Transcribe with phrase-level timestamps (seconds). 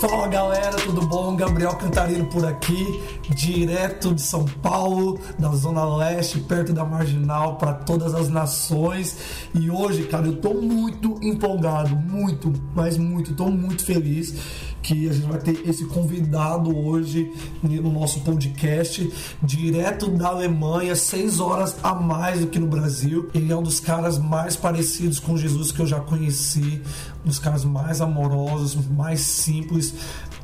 [0.00, 1.36] Fala galera, tudo bom?
[1.36, 7.74] Gabriel Cantarino por aqui, direto de São Paulo, da Zona Leste, perto da Marginal, para
[7.74, 9.18] todas as nações.
[9.54, 15.12] E hoje, cara, eu tô muito empolgado, muito, mas muito, tô muito feliz que a
[15.12, 17.30] gente vai ter esse convidado hoje
[17.62, 19.08] no nosso podcast,
[19.40, 23.30] direto da Alemanha, seis horas a mais do que no Brasil.
[23.32, 26.82] Ele é um dos caras mais parecidos com Jesus que eu já conheci,
[27.24, 29.94] um dos caras mais amorosos, mais simples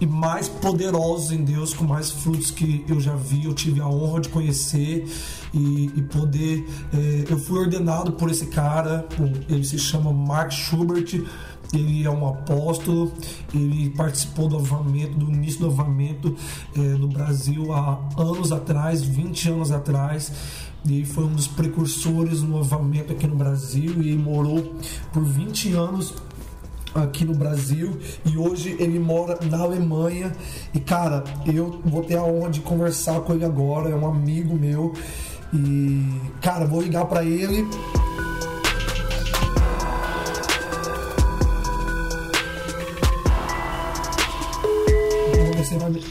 [0.00, 3.88] e mais poderosos em Deus, com mais frutos que eu já vi, eu tive a
[3.88, 5.08] honra de conhecer
[5.52, 6.64] e, e poder.
[6.94, 9.06] É, eu fui ordenado por esse cara,
[9.48, 11.20] ele se chama Mark Schubert
[11.72, 13.12] ele é um apóstolo,
[13.54, 16.34] ele participou do avamento, do início do avamento
[16.74, 20.32] é, no Brasil há anos atrás, 20 anos atrás.
[20.88, 24.76] E foi um dos precursores no avamento aqui no Brasil e morou
[25.12, 26.14] por 20 anos
[26.94, 27.98] aqui no Brasil.
[28.24, 30.32] E hoje ele mora na Alemanha.
[30.72, 34.54] E cara, eu vou ter a honra de conversar com ele agora, é um amigo
[34.54, 34.92] meu.
[35.52, 37.66] E cara, vou ligar para ele
[45.66, 46.04] você vai me.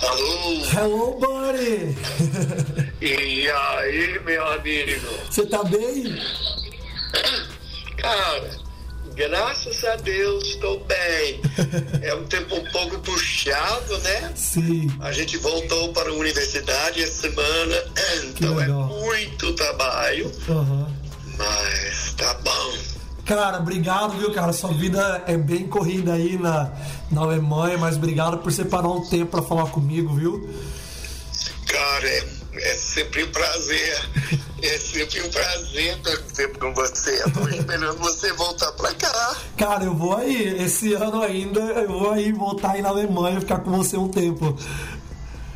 [0.00, 0.64] Alô?
[0.72, 1.96] Hello, buddy!
[3.00, 5.08] E aí, meu amigo?
[5.28, 6.16] Você tá bem?
[7.96, 8.50] Cara,
[9.16, 11.40] graças a Deus estou bem.
[12.02, 14.32] É um tempo um pouco puxado, né?
[14.36, 14.88] Sim.
[15.00, 17.84] A gente voltou para a universidade essa semana,
[18.24, 20.94] então é muito trabalho, Aham.
[21.36, 22.59] mas tá bom.
[23.30, 24.52] Cara, obrigado, viu, cara?
[24.52, 26.72] Sua vida é bem corrida aí na,
[27.12, 30.50] na Alemanha, mas obrigado por separar um tempo pra falar comigo, viu?
[31.64, 34.10] Cara, é, é sempre um prazer.
[34.62, 35.96] É sempre um prazer
[36.34, 37.22] tempo com você.
[37.24, 39.36] Estou esperando você voltar para cá.
[39.56, 43.60] Cara, eu vou aí, esse ano ainda, eu vou aí voltar aí na Alemanha, ficar
[43.60, 44.58] com você um tempo.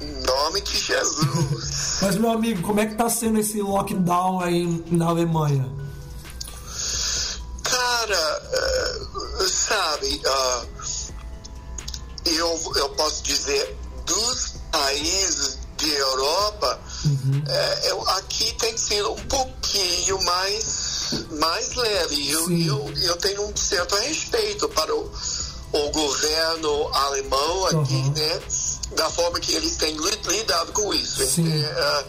[0.01, 1.99] Em nome de Jesus.
[2.01, 5.84] Mas, meu amigo, como é que tá sendo esse lockdown aí na Alemanha?
[8.07, 10.65] Cara, eh, sabe, ah,
[12.27, 16.79] eu, eu posso dizer, dos países de Europa,
[17.49, 22.31] eh, eu, aqui tem sido um pouquinho mais, mais leve.
[22.31, 25.11] Eu, eu, eu tenho um certo respeito para o,
[25.73, 28.13] o governo alemão aqui, Uhum.
[28.13, 28.41] né?
[28.97, 31.25] Da forma que eles têm li- lidado com isso.
[31.27, 31.65] Sim.
[31.65, 32.05] Ah,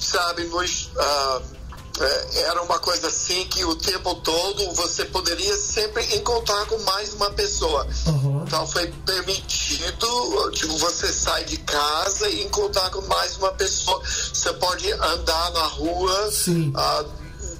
[0.00, 1.57] sabe, nos, é,
[2.04, 7.30] era uma coisa assim que o tempo todo você poderia sempre encontrar com mais uma
[7.30, 7.86] pessoa.
[8.06, 8.44] Aham.
[8.46, 14.02] Então foi permitido, tipo, você sai de casa e encontrar com mais uma pessoa.
[14.04, 16.30] Você pode andar na rua,
[16.74, 17.04] ah,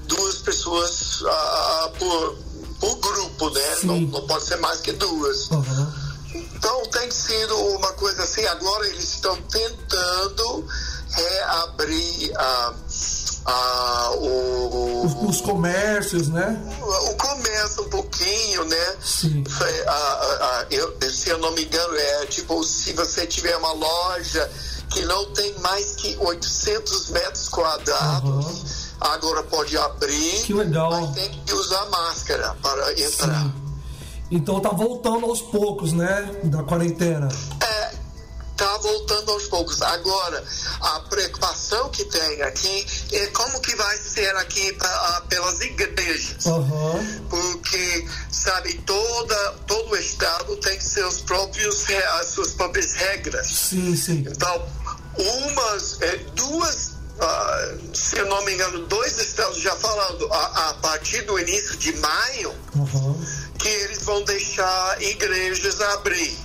[0.07, 2.37] duas pessoas ah, por,
[2.81, 3.77] por grupo, né?
[3.85, 5.51] Não, não pode ser mais que duas.
[5.51, 6.09] Aham.
[6.35, 10.67] Então tem sido uma coisa assim, agora eles estão tentando
[11.11, 12.75] reabrir a,
[13.51, 16.57] a, o, Os, os comércios, né?
[16.83, 18.97] o comércio um pouquinho, né?
[19.03, 19.43] Sim.
[19.87, 24.51] A- a- eu, se eu não me engano, é tipo, se você tiver uma loja
[24.91, 30.91] que não tem mais que 800 metros quadrados, agora pode abrir, Que legal.
[30.91, 33.43] mas tem que usar máscara para entrar.
[33.45, 33.53] Sim.
[34.31, 36.41] Então tá voltando aos poucos, né?
[36.45, 37.29] Da quarentena.
[37.63, 37.78] É,
[38.59, 39.81] tá voltando aos poucos.
[39.81, 40.45] Agora,
[40.81, 46.45] a preocupação que tem aqui é como que vai ser aqui pra, pelas igrejas.
[46.45, 47.25] Aham.
[47.31, 53.47] Porque, sabe, toda, todo o Estado tem seus próprios, re- as suas próprias regras.
[53.47, 54.25] Sim, sim.
[54.29, 54.67] Então,
[55.17, 60.75] umas, é, duas, ah, se eu não me engano, dois estados já falando a, a
[60.75, 63.17] partir do início de maio Aham.
[63.59, 66.37] Que eles vão deixar igrejas abrir.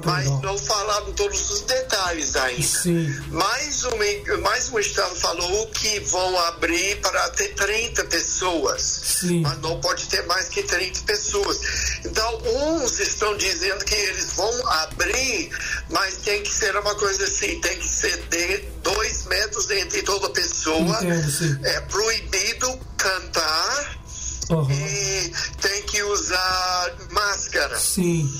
[0.00, 0.40] Que Mas legal.
[0.42, 2.62] não falaram todos os detalhes ainda.
[2.62, 3.14] Sim.
[3.30, 8.80] Mais um, mais um estado falou que vão abrir para ter 30 pessoas.
[8.80, 9.42] Sim.
[9.42, 11.60] Mas não pode ter mais que 30 pessoas.
[12.04, 15.50] Então, uns estão dizendo que eles vão abrir,
[15.90, 20.30] mas tem que ser uma coisa assim, tem que ser de dois metros entre toda
[20.30, 20.98] pessoa.
[21.02, 21.66] Entendo.
[21.66, 24.03] É proibido cantar
[24.50, 24.72] Aham.
[24.72, 27.78] e tem que usar máscara.
[27.78, 28.30] Sim.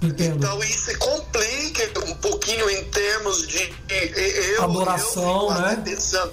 [0.00, 0.36] Entendo.
[0.36, 5.72] Então isso complica um pouquinho em termos de eu, fico né?
[5.72, 6.32] até Pensando,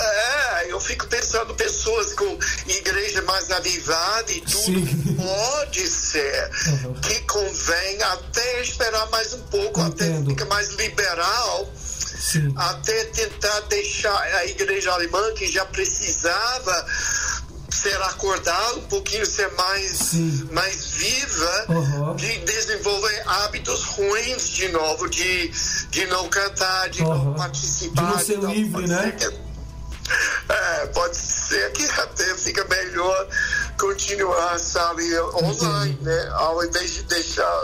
[0.00, 4.62] é, eu fico pensando pessoas com igreja mais avivada e tudo.
[4.62, 5.14] Sim.
[5.16, 6.94] Pode ser Uhum.
[7.02, 10.30] que convém até esperar mais um pouco, até Entendo.
[10.30, 12.52] fica mais liberal, Sim.
[12.56, 16.86] até tentar deixar a igreja alemã que já precisava
[17.76, 20.14] ser acordada, um pouquinho ser mais,
[20.50, 22.16] mais viva, uhum.
[22.16, 25.48] de desenvolver hábitos ruins de novo, de,
[25.90, 27.24] de não cantar, de uhum.
[27.24, 28.02] não participar.
[28.02, 29.12] De não ser de livre, né?
[29.12, 29.46] Que,
[30.48, 33.28] é, pode ser que até fica melhor
[33.78, 36.28] continuar, sabe, online, né?
[36.34, 37.60] Ao invés de deixar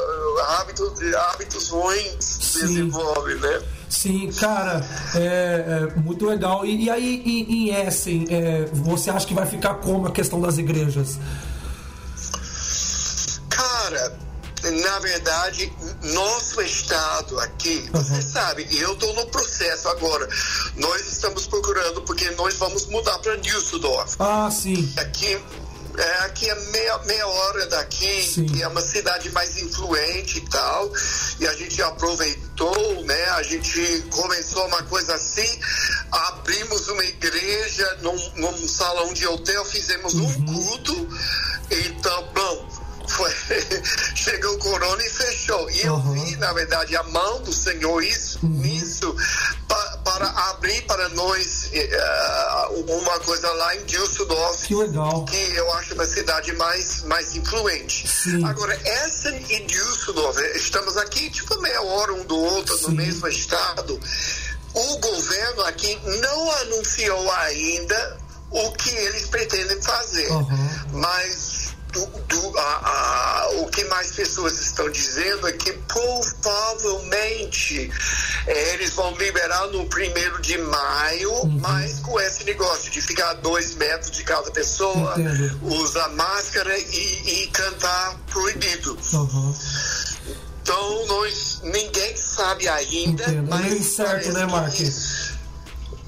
[0.58, 2.60] hábitos, hábitos ruins Sim.
[2.60, 3.62] desenvolve, né?
[3.92, 4.80] Sim, cara,
[5.14, 6.64] é, é muito legal.
[6.64, 10.40] E, e aí, em, em Essen, é, você acha que vai ficar como a questão
[10.40, 11.18] das igrejas?
[13.50, 14.18] Cara,
[14.62, 15.70] na verdade,
[16.14, 18.02] nosso estado aqui, uhum.
[18.02, 20.26] você sabe, eu estou no processo agora.
[20.76, 24.16] Nós estamos procurando, porque nós vamos mudar para Düsseldorf.
[24.18, 24.90] Ah, sim.
[24.96, 25.38] Aqui
[25.98, 28.46] é, aqui é meia, meia hora daqui, Sim.
[28.46, 30.90] que é uma cidade mais influente e tal,
[31.40, 33.24] e a gente aproveitou, né?
[33.30, 35.60] A gente começou uma coisa assim,
[36.10, 40.26] abrimos uma igreja num, num salão de hotel, fizemos uhum.
[40.26, 41.08] um culto,
[41.70, 42.68] então, bom,
[43.08, 43.30] foi,
[44.16, 45.70] chegou o corona e fechou.
[45.70, 46.16] E uhum.
[46.16, 48.50] eu vi, na verdade, a mão do Senhor isso, uhum.
[48.50, 49.14] nisso,
[50.22, 54.66] para abrir para nós uh, uma coisa lá em Düsseldorf.
[54.66, 55.24] Que legal.
[55.24, 58.06] Que eu acho uma cidade mais, mais influente.
[58.06, 58.44] Sim.
[58.44, 62.88] Agora, Essen e Düsseldorf, estamos aqui tipo meia hora um do outro, Sim.
[62.88, 63.98] no mesmo estado.
[64.74, 68.18] O governo aqui não anunciou ainda
[68.50, 70.30] o que eles pretendem fazer.
[70.30, 70.70] Uhum.
[70.92, 71.61] Mas
[71.92, 77.90] do, do, a, a, o que mais pessoas estão dizendo é que provavelmente
[78.46, 81.58] é, eles vão liberar no primeiro de maio, uhum.
[81.60, 85.60] mas com esse negócio de ficar dois metros de cada pessoa, Entendo.
[85.66, 88.98] usar máscara e, e cantar proibido.
[89.12, 89.54] Uhum.
[90.62, 93.24] Então nós ninguém sabe ainda.
[93.24, 93.46] Entendo.
[93.46, 95.32] É mas é certo, né, Marques?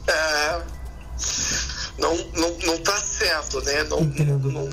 [0.07, 0.63] É,
[1.99, 3.85] não, não, não tá certo, né?
[3.85, 4.51] Não, Entendo.
[4.51, 4.69] Não,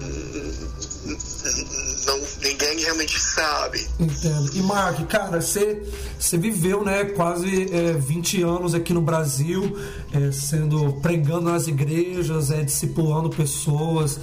[2.06, 3.88] não, ninguém realmente sabe.
[4.00, 4.52] Entendo.
[4.56, 9.78] E Mark, cara, você viveu né, quase é, 20 anos aqui no Brasil,
[10.12, 14.20] é, sendo pregando nas igrejas, é, discipulando pessoas.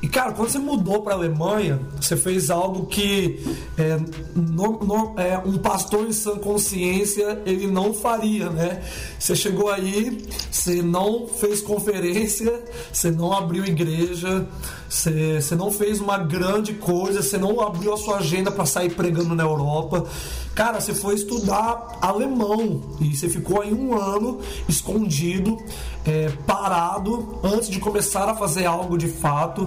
[0.00, 3.44] E cara, quando você mudou para a Alemanha, você fez algo que
[3.76, 3.98] é,
[4.34, 8.80] no, no, é, um pastor em sã consciência ele não faria, né?
[9.18, 12.62] Você chegou aí, você não fez conferência,
[12.92, 14.46] você não abriu igreja,
[14.88, 19.34] você, não fez uma grande coisa, você não abriu a sua agenda para sair pregando
[19.34, 20.06] na Europa.
[20.54, 25.58] Cara, você foi estudar alemão e você ficou aí um ano escondido,
[26.06, 29.64] é, parado, antes de começar a fazer algo de fato.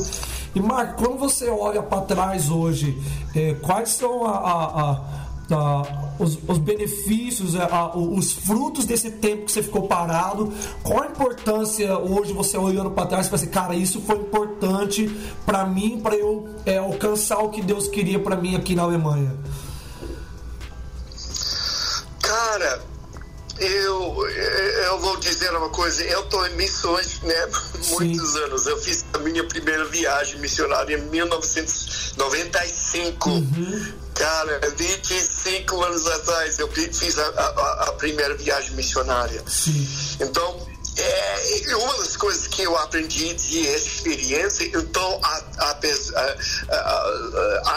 [0.54, 3.02] E Marco, quando você olha para trás hoje,
[3.36, 5.02] é, quais são a, a, a,
[6.20, 7.54] os, os, benefícios,
[7.96, 10.52] os frutos desse tempo que você ficou parado?
[10.84, 15.10] Qual a importância hoje você olhando para trás e assim, cara, isso foi importante
[15.46, 19.36] para mim, para eu é, alcançar o que Deus queria para mim aqui na Alemanha?
[22.22, 22.91] Cara,
[23.62, 27.48] eu, eu vou dizer uma coisa, eu estou em missões né,
[27.92, 28.44] muitos Sim.
[28.44, 28.66] anos.
[28.66, 33.30] Eu fiz a minha primeira viagem missionária em 1995.
[33.30, 33.94] Uhum.
[34.16, 39.42] Cara, 25 anos atrás eu fiz a, a, a primeira viagem missionária.
[39.48, 39.88] Sim.
[40.20, 45.80] Então, é, uma das coisas que eu aprendi de experiência, então, a, a,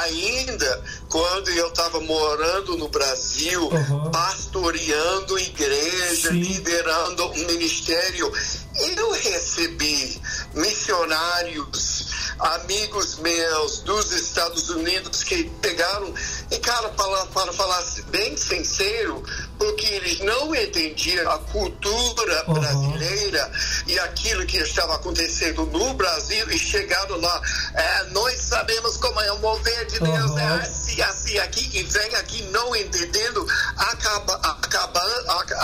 [0.02, 4.10] ainda quando eu estava morando no Brasil, uhum.
[4.10, 6.40] pastoreando igreja, Sim.
[6.40, 8.32] liderando um ministério,
[8.76, 10.20] eu recebi
[10.54, 16.12] missionários, amigos meus dos Estados Unidos que pegaram,
[16.50, 19.22] e cara, para, para falar bem sincero,
[19.58, 22.54] porque eles não entendiam a cultura uhum.
[22.54, 23.52] brasileira
[23.86, 27.42] e aquilo que estava acontecendo no Brasil e chegaram lá,
[27.74, 30.38] é, nós sabemos como é o mover de Deus, uhum.
[30.38, 33.46] é assim, assim, aqui, e vem aqui não entendendo,
[33.76, 35.00] acaba, acaba,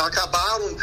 [0.07, 0.77] acabaram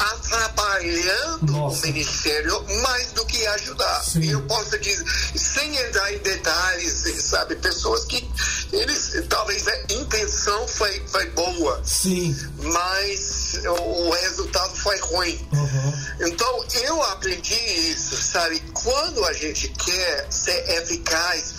[0.00, 1.78] atrapalhando Nossa.
[1.84, 4.02] o ministério mais do que ajudar.
[4.02, 4.20] Sim.
[4.20, 5.04] E eu posso dizer,
[5.36, 8.28] sem entrar em detalhes, sabe, pessoas que
[8.72, 12.34] eles talvez a intenção foi, foi boa, Sim.
[12.62, 15.48] mas o, resultado foi ruim.
[15.52, 15.92] Uhum.
[16.28, 18.60] Então eu aprendi isso, sabe?
[18.72, 21.54] Quando a gente quer ser eficaz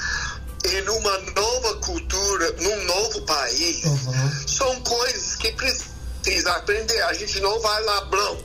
[0.66, 4.48] em uma nova cultura, num novo país, uhum.
[4.48, 5.91] são coisas que precisam
[6.22, 7.02] precisa aprender.
[7.04, 8.38] A gente não vai lá, Blão.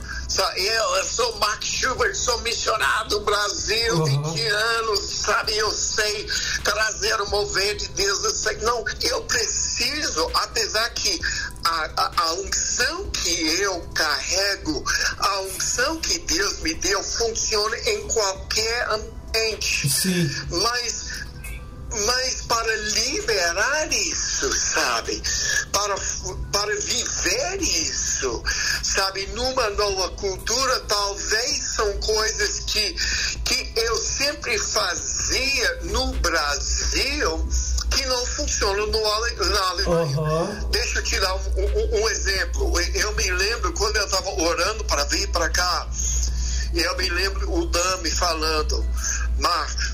[0.57, 4.33] Eu, eu sou Mark Schubert, sou missionário do Brasil, uhum.
[4.33, 5.57] 20 anos, sabe?
[5.57, 6.27] Eu sei
[6.63, 8.23] trazer o mover de Deus.
[8.23, 8.57] Eu sei.
[8.57, 11.19] Não, eu preciso, apesar que
[11.63, 14.83] a, a, a, unção que eu carrego,
[15.17, 19.89] a unção que Deus me deu, funciona em qualquer ambiente.
[19.89, 20.29] Sim.
[20.61, 21.06] Mas
[22.05, 25.21] mas para liberar isso, sabe?
[25.71, 25.95] Para,
[26.51, 28.43] para viver isso,
[28.83, 29.25] sabe?
[29.27, 32.93] Numa nova cultura, talvez são coisas que,
[33.45, 37.47] que eu sempre fazia no Brasil
[37.89, 39.01] que não funcionam no,
[39.49, 40.19] na Alemanha.
[40.19, 40.69] Uhum.
[40.69, 42.79] Deixa eu te dar um, um, um exemplo.
[42.79, 45.87] Eu me lembro quando eu estava orando para vir para cá,
[46.73, 48.85] eu me lembro o Dami falando,
[49.39, 49.86] Marcos,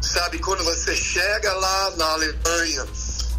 [0.00, 2.86] sabe, quando você chega lá na Alemanha,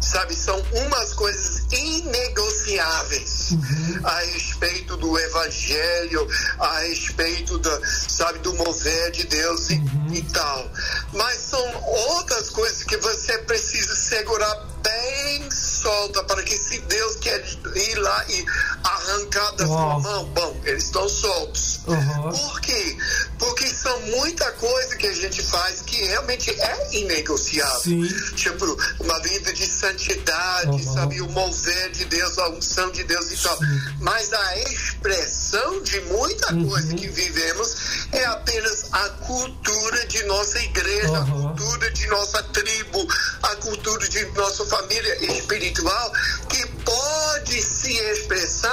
[0.00, 4.00] sabe, são umas coisas inegociáveis uhum.
[4.04, 6.28] a respeito do evangelho,
[6.58, 10.14] a respeito da, sabe, do mover de Deus e, uhum.
[10.14, 10.70] e tal.
[11.12, 17.42] Mas são outras coisas que você precisa segurar bem solta para que se Deus quer
[17.74, 18.44] ir lá e
[18.84, 21.80] arrancar da sua mão, bom, eles estão soltos.
[21.86, 22.30] Uhum.
[22.30, 22.96] Por quê?
[23.38, 27.80] Porque são muita coisa que a gente faz que realmente é inegociável.
[27.80, 28.08] Sim.
[28.34, 28.64] Tipo,
[29.00, 30.94] uma vida de santidade, uhum.
[30.94, 31.20] sabe?
[31.20, 33.58] O mover de Deus, a unção de Deus e tal.
[34.00, 36.68] Mas a expressão de muita uhum.
[36.68, 43.06] coisa que vivemos é apenas a cultura de nossa igreja, a cultura de nossa tribo,
[43.42, 46.12] a cultura de nossa família espiritual,
[46.48, 48.71] que pode se expressar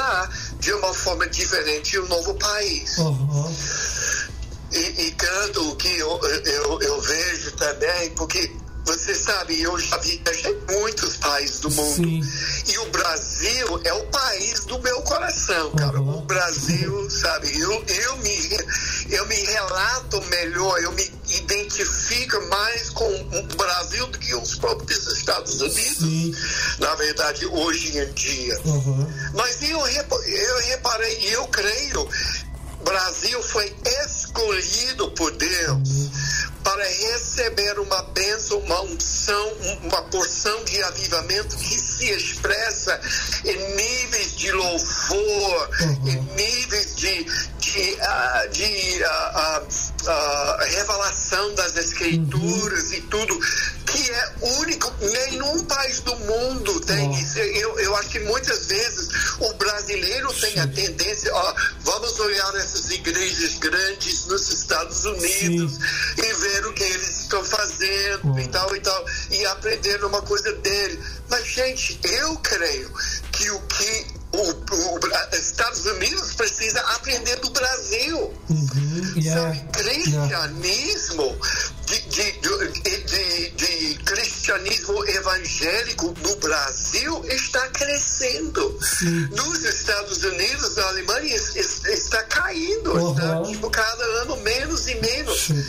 [0.60, 2.98] de uma forma diferente em um novo país.
[2.98, 3.56] Uhum.
[4.72, 8.52] E, e canto o que eu, eu, eu, vejo também, porque
[8.90, 11.96] você sabe, eu já viajei muitos países do mundo.
[11.96, 12.22] Sim.
[12.68, 16.00] E o Brasil é o país do meu coração, cara.
[16.00, 16.18] Uhum.
[16.18, 18.58] O Brasil, sabe, eu, eu, me,
[19.12, 25.06] eu me relato melhor, eu me identifico mais com o Brasil do que os próprios
[25.06, 26.36] Estados Unidos, Sim.
[26.80, 28.60] na verdade, hoje em dia.
[28.66, 29.08] Uhum.
[29.36, 32.10] Mas eu, eu reparei, eu creio,
[32.84, 33.72] Brasil foi
[34.04, 36.12] escolhido por Deus uhum.
[36.64, 43.00] Para receber uma bênção, uma unção, uma porção de avivamento que se expressa
[43.46, 46.08] em níveis de louvor, uhum.
[46.08, 47.24] em níveis de,
[47.60, 52.94] de, uh, de uh, uh, revelação das escrituras uhum.
[52.94, 53.40] e tudo,
[53.92, 57.40] que é único, nenhum país do mundo tem isso.
[57.40, 60.60] Eu, eu acho que muitas vezes o brasileiro tem Sim.
[60.60, 66.22] a tendência, ó, vamos olhar essas igrejas grandes nos Estados Unidos Sim.
[66.24, 68.40] e ver o que eles estão fazendo Uhum.
[68.40, 71.00] e tal e tal, e aprender uma coisa dele.
[71.30, 72.92] Mas, gente, eu creio
[73.32, 75.00] que o que o, o
[75.34, 78.34] Estados Unidos precisa aprender do Brasil.
[78.50, 79.14] Uhum.
[79.16, 79.54] Yeah.
[79.54, 81.38] Sabe, cristianismo,
[81.86, 82.32] de, de,
[83.02, 88.78] de, de, cristianismo evangélico no Brasil está crescendo.
[88.82, 89.28] Sim.
[89.32, 92.94] Nos Estados Unidos, na Alemanha, está caindo.
[92.94, 93.12] Uhum.
[93.12, 95.48] Está, tipo, cada ano menos e menos.
[95.48, 95.66] Sim.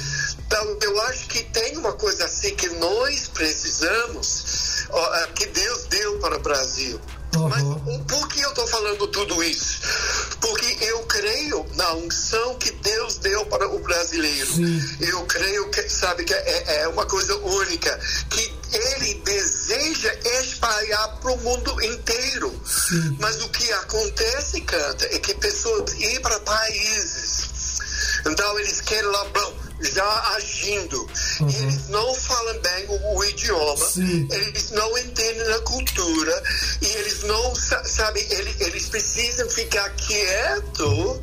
[0.47, 6.19] Então, eu acho que tem uma coisa assim que nós precisamos, ó, que Deus deu
[6.19, 7.01] para o Brasil.
[7.37, 7.49] Uhum.
[7.49, 7.63] Mas
[8.05, 9.81] por que eu estou falando tudo isso?
[10.41, 14.47] Porque eu creio na unção que Deus deu para o brasileiro.
[14.47, 14.97] Sim.
[15.01, 17.99] Eu creio que, sabe, que é, é uma coisa única,
[18.31, 22.63] que ele deseja espalhar para o mundo inteiro.
[22.65, 23.17] Sim.
[23.21, 27.81] Mas o que acontece, canta, é que pessoas ir para países,
[28.27, 30.99] então eles querem lá, bom, já agindo.
[31.41, 31.49] Uhum.
[31.49, 34.29] E eles não falam bem o, o idioma, Sim.
[34.31, 36.43] eles não entendem a cultura
[36.83, 41.21] e eles não sabem, eles, eles precisam ficar quietos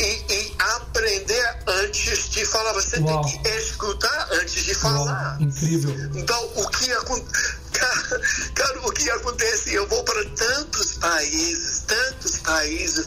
[0.00, 2.72] e, e, aprender antes de falar.
[2.72, 3.24] Você Uau.
[3.24, 5.36] tem que escutar antes de falar.
[5.38, 5.94] Uau, incrível.
[6.14, 7.58] Então, o que acontece?
[7.72, 8.20] Cara,
[8.54, 9.74] cara, o que acontece?
[9.74, 13.06] Eu vou para tantos países, tantos países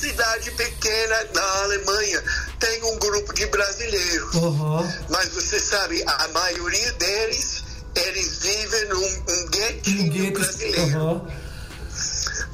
[0.00, 2.24] cidade pequena na Alemanha
[2.58, 4.34] tem um grupo de brasileiros.
[4.34, 4.92] Uhum.
[5.10, 7.64] Mas você sabe, a maioria deles,
[7.94, 10.98] eles vivem num um guetinho brasileiro.
[10.98, 11.39] Uhum.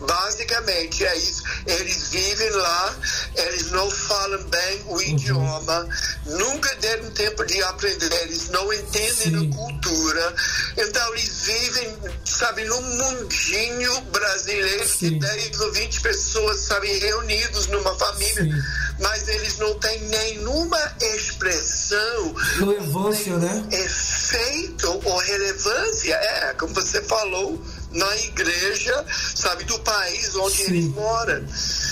[0.00, 1.42] Basicamente é isso.
[1.66, 2.96] Eles vivem lá,
[3.34, 5.88] eles não falam bem o idioma,
[6.26, 9.50] nunca deram tempo de aprender, eles não entendem Sim.
[9.50, 10.34] a cultura.
[10.76, 15.10] Então eles vivem, sabe, num mundinho brasileiro Sim.
[15.10, 18.44] de 10 ou 20 pessoas, sabe, reunidos numa família.
[18.44, 18.62] Sim.
[18.98, 23.66] Mas eles não têm nenhuma expressão, Relevância, né?
[23.70, 26.14] efeito ou relevância.
[26.14, 27.62] É, como você falou,
[27.92, 30.72] na igreja, sabe, do país onde Sim.
[30.72, 31.44] eles moram.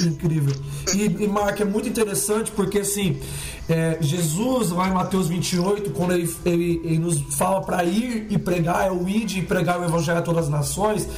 [0.03, 0.55] Incrível.
[0.95, 3.21] E, e Mark, é muito interessante porque assim,
[3.69, 8.39] é, Jesus, lá em Mateus 28, quando ele, ele, ele nos fala para ir e
[8.39, 11.09] pregar, é o id e pregar o evangelho a todas as nações.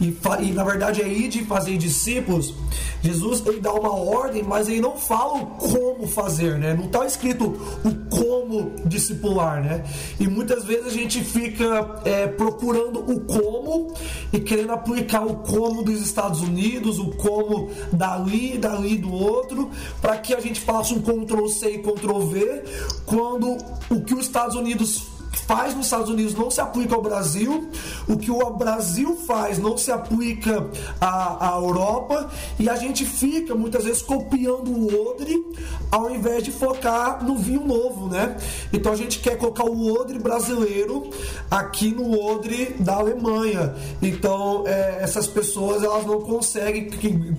[0.00, 2.54] E, e na verdade é ir de fazer discípulos,
[3.02, 6.74] Jesus ele dá uma ordem, mas ele não fala o como fazer, né?
[6.74, 7.44] Não está escrito
[7.84, 9.84] o como discipular, né?
[10.18, 13.94] E muitas vezes a gente fica é, procurando o como
[14.32, 20.16] e querendo aplicar o como dos Estados Unidos, o como dali, dali do outro, para
[20.16, 22.64] que a gente faça um Ctrl C e Ctrl V,
[23.04, 23.56] quando
[23.90, 25.09] o que os Estados Unidos
[25.50, 27.68] faz nos Estados Unidos não se aplica ao Brasil,
[28.06, 30.64] o que o Brasil faz não se aplica
[31.00, 35.44] à, à Europa e a gente fica muitas vezes copiando o odre
[35.90, 38.36] ao invés de focar no vinho novo, né?
[38.72, 41.10] Então a gente quer colocar o odre brasileiro
[41.50, 43.74] aqui no odre da Alemanha.
[44.00, 46.88] Então é, essas pessoas elas não conseguem,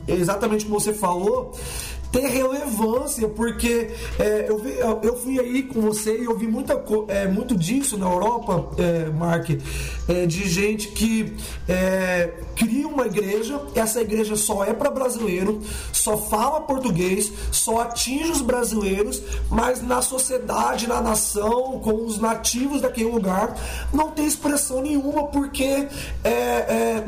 [0.05, 1.53] exatamente como você falou,
[2.11, 3.89] ter relevância, porque
[4.19, 7.97] é, eu, vi, eu fui aí com você e eu vi muita, é, muito disso
[7.97, 9.49] na Europa, é, Mark,
[10.07, 11.33] é, de gente que
[11.69, 15.61] é, cria uma igreja, essa igreja só é para brasileiro,
[15.93, 22.81] só fala português, só atinge os brasileiros, mas na sociedade, na nação, com os nativos
[22.81, 23.55] daquele lugar,
[23.93, 25.87] não tem expressão nenhuma, porque
[26.23, 27.03] é, é,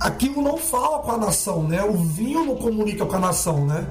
[0.00, 1.84] aquilo não fala com a nação, né?
[1.84, 3.86] O vinho não comunica com a nação, né?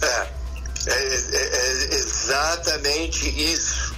[0.00, 0.28] É,
[0.86, 3.94] é, é, é exatamente isso.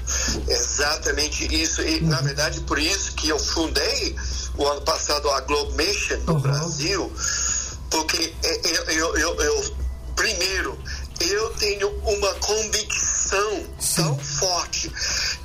[0.49, 1.83] Exatamente isso.
[1.83, 2.09] E, uhum.
[2.09, 4.17] na verdade, por isso que eu fundei
[4.57, 6.41] o ano passado a Globe Mission no uhum.
[6.41, 7.13] Brasil,
[7.91, 8.33] porque
[8.65, 9.77] eu, eu, eu, eu,
[10.17, 10.79] primeiro,
[11.21, 14.03] eu tenho uma convicção Sim.
[14.03, 14.91] tão forte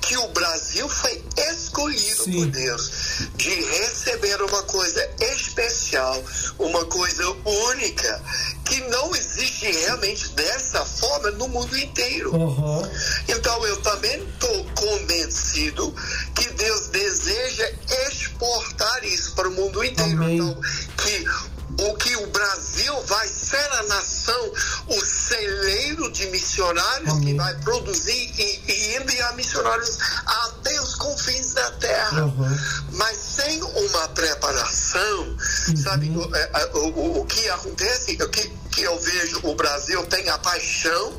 [0.02, 2.32] que o Brasil foi escolhido Sim.
[2.32, 2.92] por Deus
[3.36, 6.24] de receber uma coisa especial,
[6.60, 7.28] uma coisa
[7.70, 8.24] única,
[8.66, 12.34] que não existe realmente dessa forma no mundo inteiro.
[12.36, 12.92] Uhum.
[13.28, 15.94] Então eu também estou convencido
[16.36, 17.72] que Deus deseja
[18.08, 20.24] exportar isso para o mundo inteiro.
[20.24, 20.38] Amém.
[20.38, 20.62] Então,
[20.98, 21.26] que
[21.78, 24.54] o que o Brasil vai ser a nação,
[24.88, 25.02] o
[26.16, 27.26] de missionários Amém.
[27.26, 32.24] que vai produzir e, e, enviar missionários até os confins da terra.
[32.24, 32.58] Uhum.
[32.94, 35.78] Mas sem uma preparação, uhum.
[35.78, 39.56] sabe, o, é, é, o, o, o, que acontece, o que, que eu vejo, o
[39.56, 41.14] Brasil tem a paixão,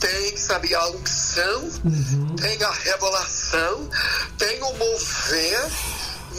[0.00, 2.36] tem, sabe, a unção, uhum.
[2.36, 3.90] tem a revelação,
[4.38, 5.70] tem o mover,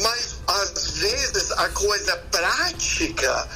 [0.02, 3.48] mas às vezes a coisa prática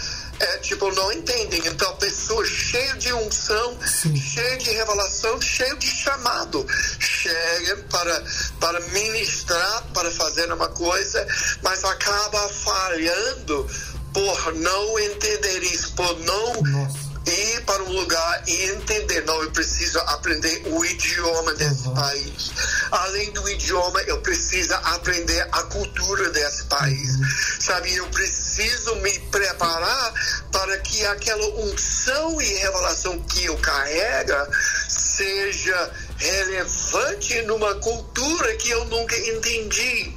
[0.42, 1.62] é, tipo, não entendem.
[1.66, 4.16] Então, pessoa cheia de unção, Sim.
[4.16, 6.66] cheia de revelação, cheia de chamado,
[7.00, 8.24] chega para,
[8.60, 11.28] para ministrar, para fazer uma coisa,
[11.62, 13.68] mas acaba falhando
[14.14, 19.52] por não entender isso, por não Nossa ir para um lugar e entender, não, eu
[19.52, 21.94] preciso aprender o idioma desse uhum.
[21.94, 22.52] país.
[22.92, 27.16] Além do idioma, eu preciso aprender a cultura desse país.
[27.16, 27.26] Uhum.
[27.60, 30.14] Sabe, eu preciso me preparar
[30.52, 34.50] para que aquela unção e revelação que eu carrega
[34.88, 40.16] seja relevante numa cultura que eu nunca entendi.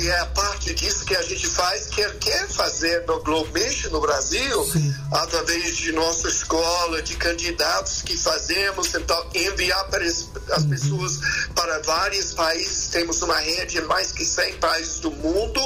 [0.00, 3.04] E é a parte disso que a gente faz, que quer fazer
[3.52, 4.94] Mission no Brasil, Sim.
[5.12, 10.68] através de nossa escola, de candidatos que fazemos, então enviar para as uhum.
[10.68, 11.20] pessoas
[11.54, 12.88] para vários países.
[12.88, 15.60] Temos uma rede em mais que 100 países do mundo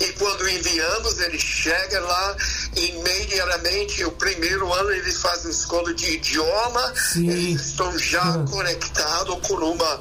[0.00, 2.36] e quando enviamos, ele chega lá
[2.76, 7.30] imediatamente, o primeiro ano eles fazem escola de idioma, Sim.
[7.30, 8.44] eles estão já uhum.
[8.46, 10.00] conectados com uma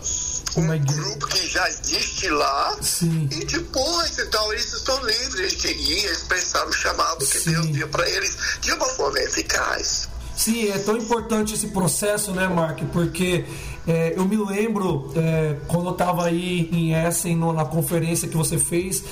[0.57, 3.27] um grupo que já existe lá Sim.
[3.31, 7.51] e depois então eles estão livres de ir expressar o chamado que Sim.
[7.51, 10.09] Deus deu para eles de uma forma eficaz.
[10.35, 12.79] Sim, é tão importante esse processo, né, Mark?
[12.91, 13.45] Porque
[13.87, 18.57] é, eu me lembro é, quando eu estava aí em Essen, na conferência que você
[18.57, 19.03] fez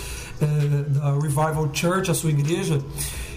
[0.41, 0.45] é,
[0.89, 2.81] da Revival Church, a sua igreja.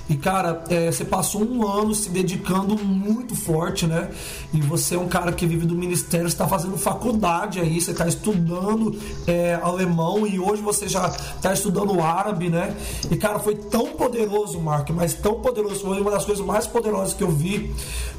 [0.09, 4.11] E cara, é, você passou um ano se dedicando muito forte, né?
[4.53, 8.07] E você é um cara que vive do ministério, está fazendo faculdade aí, você está
[8.07, 12.77] estudando é, alemão e hoje você já está estudando árabe, né?
[13.11, 17.15] E cara, foi tão poderoso, Mark, mas tão poderoso, foi uma das coisas mais poderosas
[17.15, 17.75] que eu vi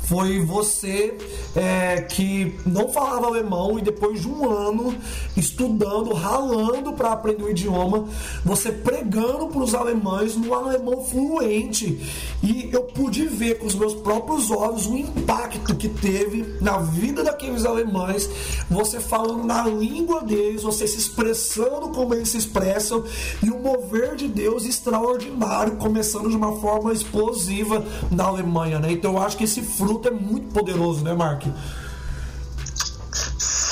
[0.06, 1.18] foi você
[1.56, 4.96] é, que não falava alemão e depois de um ano
[5.36, 8.08] estudando, ralando para aprender o idioma,
[8.44, 11.75] você pregando para os alemães no alemão fluente.
[11.84, 17.24] E eu pude ver com os meus próprios olhos o impacto que teve na vida
[17.24, 18.30] daqueles alemães,
[18.70, 23.04] você falando na língua deles, você se expressando como eles se expressam
[23.44, 28.92] e o mover de Deus extraordinário começando de uma forma explosiva na Alemanha, né?
[28.92, 31.44] Então eu acho que esse fruto é muito poderoso, né, Mark?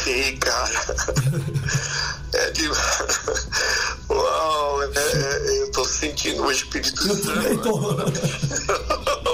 [0.03, 0.69] Sim, cara.
[2.33, 2.67] é de...
[4.09, 7.57] Uau, é, é, eu tô sentindo o Espírito Eu Santo.
[7.61, 7.93] tô.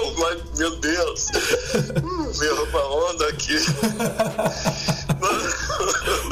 [0.60, 1.28] Meu Deus,
[2.38, 3.56] meu uma onda aqui.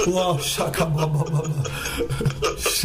[0.07, 1.45] Uau, chacabababa.
[2.43, 2.85] Mas,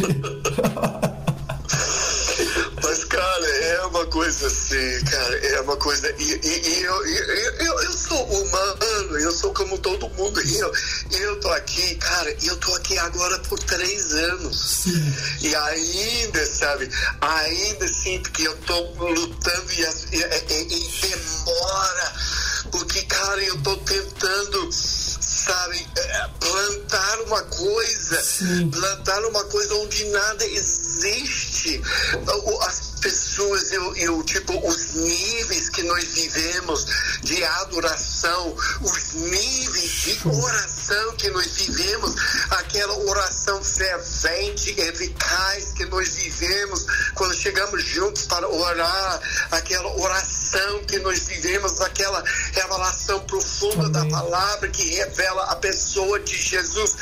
[3.14, 6.10] cara, é uma coisa assim, cara, é uma coisa.
[6.18, 10.40] E, e- e eu, e- eu, eu sou humano, eu sou como todo mundo.
[10.42, 10.72] E eu,
[11.12, 14.82] eu tô aqui, cara, e eu tô aqui agora por três anos.
[14.84, 15.14] Sim.
[15.42, 22.12] E ainda, sabe, ainda sinto que eu tô lutando e, e- demora.
[22.72, 28.68] Porque, cara, eu tô tentando, sabe, eh, plantar uma coisa, Sim.
[28.70, 31.80] plantar uma coisa onde nada existe.
[32.62, 36.86] As pessoas, eu, eu, tipo, os níveis que nós vivemos
[37.22, 42.14] de adoração, os níveis de oração que nós vivemos,
[42.50, 50.98] aquela oração fervente, eficaz que nós vivemos quando chegamos juntos para orar, aquela oração que
[51.00, 54.12] nós vivemos, aquela revelação profunda da Amém.
[54.12, 56.96] palavra que revela a pessoa de Jesus.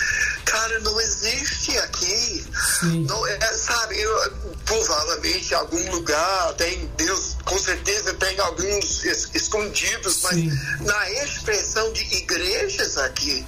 [0.44, 2.44] Cara, não existe aqui.
[2.80, 3.04] Sim.
[3.08, 9.28] Não é, sabe, eu- provavelmente em algum lugar tem Deus, com certeza tem alguns es-
[9.34, 10.50] escondidos, mas Sim.
[10.80, 13.44] na expressão de igrejas aqui,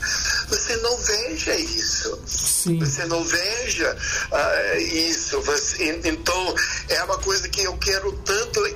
[0.49, 2.19] você não veja isso.
[2.27, 2.79] Sim.
[2.81, 3.97] Você não veja
[4.33, 5.41] ah, isso.
[5.43, 6.55] Você- en- então,
[6.89, 8.67] é uma coisa que eu quero tanto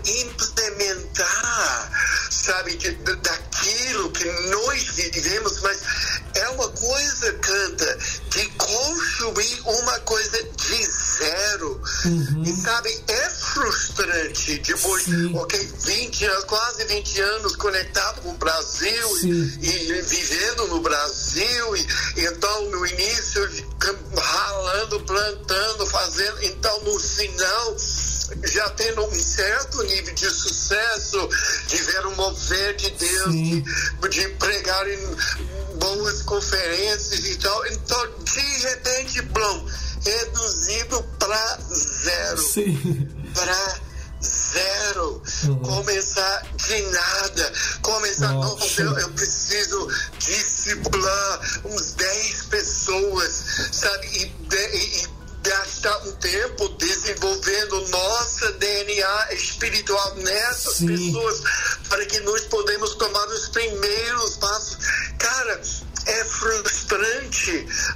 [0.71, 1.91] implementar,
[2.31, 5.81] sabe, de- de- daquilo que nós vivemos, mas
[6.35, 7.99] é uma coisa, canta,
[8.31, 11.81] de construir uma coisa de zero.
[12.45, 15.35] E sabe, é frustrante depois, Sim.
[15.35, 21.77] ok, 20 anos, quase 20 anos conectado com o Brasil e, e vivendo no Brasil,
[21.77, 21.87] e,
[22.17, 23.49] então no início
[24.17, 27.77] ralando, plantando, fazendo, então no final
[28.45, 31.29] já tendo um certo nível de sucesso,
[31.67, 33.63] de ver o mover de Deus, de,
[34.11, 35.17] de pregar em
[35.79, 37.67] boas conferências e tal.
[37.67, 39.67] Então, de repente, blum,
[40.05, 43.09] reduzido para zero Sim.
[43.35, 43.79] para
[44.23, 45.23] zero.
[45.45, 45.59] Uhum.
[45.63, 47.53] Começar de nada.
[47.83, 48.81] Começar, Nossa.
[48.83, 49.89] eu, eu preciso
[50.19, 54.07] discipular uns 10 pessoas, sabe?
[54.07, 60.87] E, e- e gastar um tempo desenvolvendo nossa DNA espiritual nessas Sim.
[60.89, 61.43] pessoas
[61.91, 64.79] para que nós podemos tomar os primeiros passos.
[65.19, 65.61] Cara,
[66.07, 66.78] é frustrante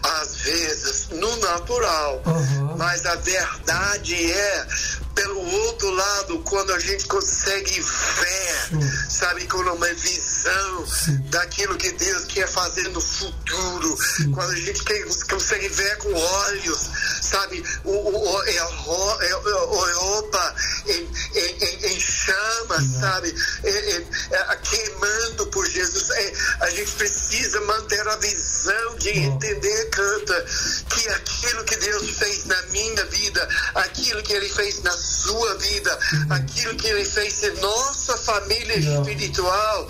[0.03, 2.77] às vezes no natural, Uhum.
[2.77, 4.67] mas a verdade é,
[5.15, 9.11] pelo outro lado, quando a gente consegue ver, Sim.
[9.11, 11.19] sabe, com uma visão Sim.
[11.31, 14.31] daquilo que Deus quer fazer no futuro, Sim.
[14.33, 14.83] quando a gente
[15.29, 16.91] consegue ver com olhos,
[17.23, 20.55] sabe, o, o, o, Euro- Eu- Eu- Europa
[20.87, 26.11] em, em, em, em chamas, sabe, É, é, é, queimando por Jesus.
[26.11, 29.25] É, a gente precisa manter a visão de Sim.
[29.25, 30.45] entender, canta,
[30.91, 35.99] que aquilo que Deus fez na minha vida, aquilo que Ele fez na sua vida,
[36.31, 39.01] aquilo que Ele fez em nossa família Sim.
[39.01, 39.89] espiritual,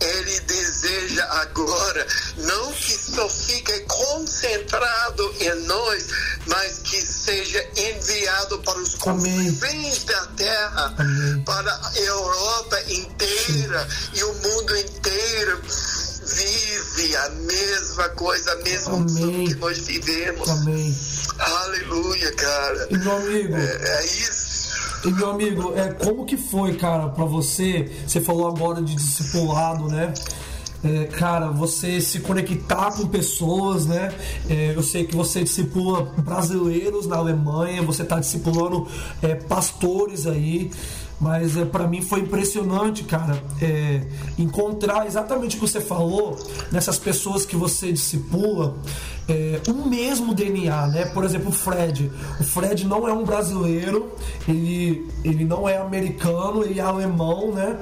[0.00, 2.06] Ele deseja agora,
[2.38, 6.06] não que só fique concentrado em nós,
[6.46, 11.42] mas que seja enviado para os confins da terra, Amém.
[11.44, 15.62] para a Europa inteira e o mundo inteiro
[16.26, 19.46] vive a mesma coisa, a mesma Amém.
[19.46, 20.48] que nós vivemos.
[20.48, 20.94] Amém.
[21.38, 22.88] Aleluia, cara.
[22.90, 24.54] E meu amigo, É, é isso.
[25.04, 27.90] E meu amigo, é, como que foi, cara, pra você?
[28.06, 30.14] Você falou agora de discipulado, né?
[30.82, 34.14] É, cara, você se conectar com pessoas, né?
[34.48, 38.86] É, eu sei que você discipula brasileiros na Alemanha, você tá discipulando
[39.22, 40.70] é, pastores aí.
[41.20, 44.02] Mas é, para mim foi impressionante, cara, é,
[44.38, 46.36] encontrar exatamente o que você falou
[46.72, 48.76] nessas pessoas que você discipula,
[49.28, 49.60] é,
[49.94, 51.04] mesmo DNA, né?
[51.06, 52.10] Por exemplo, o Fred.
[52.40, 54.12] O Fred não é um brasileiro,
[54.48, 57.78] ele, ele não é americano, ele é alemão, né?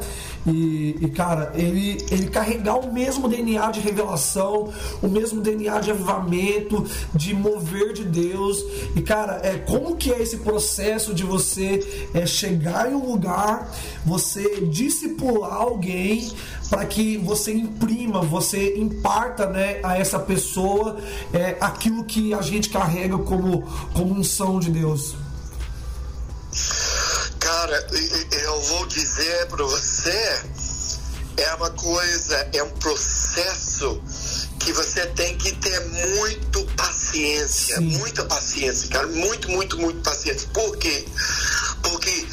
[0.46, 5.90] E, e, cara, ele, ele carregar o mesmo DNA de revelação, o mesmo DNA de
[5.92, 8.62] avivamento, de mover de Deus.
[8.96, 13.72] E, cara, é, como que é esse processo de você é, chegar em um lugar,
[14.04, 16.30] você discipular alguém
[16.72, 20.98] para que você imprima, você imparta né, a essa pessoa
[21.30, 23.60] é, aquilo que a gente carrega como,
[23.92, 25.14] como unção de Deus?
[27.38, 27.86] Cara,
[28.42, 30.42] eu vou dizer para você,
[31.36, 34.00] é uma coisa, é um processo
[34.58, 35.78] que você tem que ter
[36.16, 37.98] muito paciência, Sim.
[37.98, 40.48] muita paciência, cara, muito, muito, muito paciência.
[40.54, 41.04] Por quê?
[41.82, 42.26] porque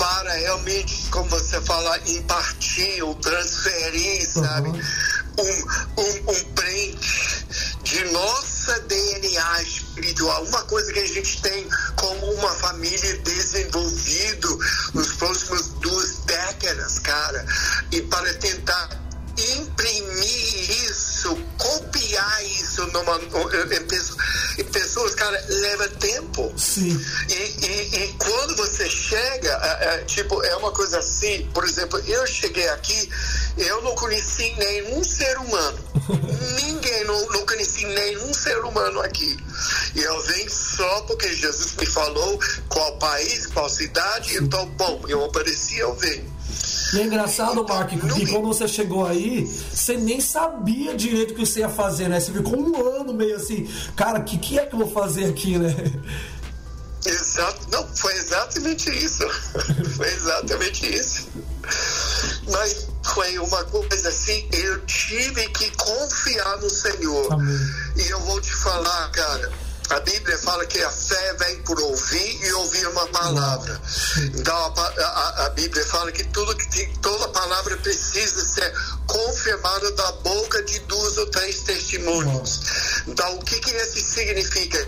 [0.00, 7.46] para realmente, como você fala, impartir ou transferir, sabe, um, um, um print
[7.82, 14.58] de nossa DNA espiritual, uma coisa que a gente tem como uma família desenvolvido
[14.94, 17.44] nos próximos duas décadas, cara,
[17.92, 18.88] e para tentar
[19.36, 23.16] imprimir isso, copiar isso numa,
[24.58, 26.52] em, pessoas, cara, leva tempo.
[26.56, 26.98] Sim.
[27.28, 31.98] E, e, e quando você chega, é, é, tipo, é uma coisa assim, por exemplo,
[32.06, 33.10] eu cheguei aqui,
[33.58, 35.78] eu não conheci nenhum ser humano.
[36.62, 39.36] Ninguém, não, não conheci nenhum ser humano aqui.
[39.94, 42.38] E eu venho só porque Jesus me falou
[42.68, 46.39] qual país, qual cidade, então, bom, eu apareci, eu venho.
[46.92, 51.46] E é engraçado, Mark, que quando você chegou aí, você nem sabia direito o que
[51.46, 52.18] você ia fazer, né?
[52.18, 55.26] Você ficou um ano meio assim, cara, o que, que é que eu vou fazer
[55.26, 55.74] aqui, né?
[57.06, 59.24] Exato, não, foi exatamente isso.
[59.96, 61.28] foi exatamente isso.
[62.50, 67.32] Mas foi uma coisa assim, eu tive que confiar no Senhor.
[67.32, 67.56] Amém.
[67.96, 72.44] E eu vou te falar, cara a Bíblia fala que a fé vem por ouvir
[72.44, 73.80] e ouvir uma palavra.
[74.18, 78.72] Então a, a, a Bíblia fala que tudo que toda palavra precisa ser
[79.10, 82.60] confirmada da boca de duas ou três testemunhos.
[83.08, 84.78] Então o que que isso significa?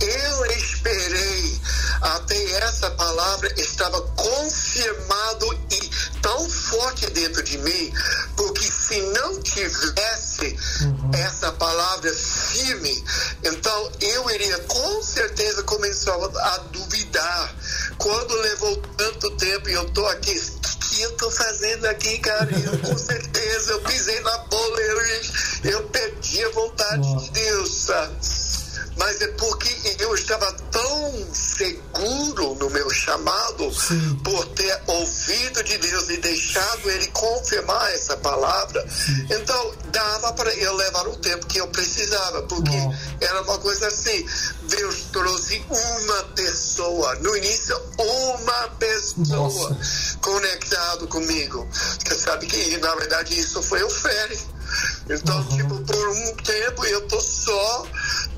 [0.00, 1.60] Eu esperei
[2.00, 7.92] até essa palavra estava confirmado e tão forte dentro de mim,
[8.36, 11.10] porque se não tivesse uhum.
[11.14, 13.04] essa palavra firme,
[13.42, 17.54] então eu iria com certeza começar a duvidar.
[17.98, 22.48] Quando levou tanto tempo e eu tô aqui, o que eu tô fazendo aqui, cara?
[22.50, 27.16] Eu, com certeza, eu pisei na bola, eu, eu perdi a vontade uhum.
[27.16, 28.14] de Deus, sabe?
[28.96, 34.20] Mas é porque eu estava tão seguro no meu chamado Sim.
[34.22, 38.86] por ter ouvido de Deus e deixado Ele confirmar essa palavra.
[38.88, 39.26] Sim.
[39.30, 42.76] Então, dava para eu levar o tempo que eu precisava, porque
[43.20, 44.26] era uma coisa assim:
[44.68, 50.18] Deus trouxe uma pessoa, no início, uma pessoa Nossa.
[50.20, 51.66] conectado comigo.
[51.72, 54.46] Você sabe que, na verdade, isso foi o Félix.
[55.08, 55.56] Então, uhum.
[55.56, 57.86] tipo, por um tempo eu tô só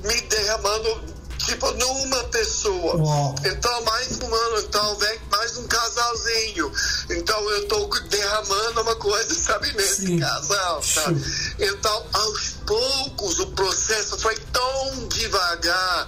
[0.07, 1.17] me derramando
[1.47, 2.97] tipo, numa pessoa.
[2.97, 3.35] Uau.
[3.45, 6.73] Então, mais um ano, então vem mais um casalzinho.
[7.11, 10.19] Então, eu tô derramando uma coisa, sabe, nesse Sim.
[10.19, 11.23] casal, sabe?
[11.59, 16.07] Então, aos poucos, o processo foi tão devagar,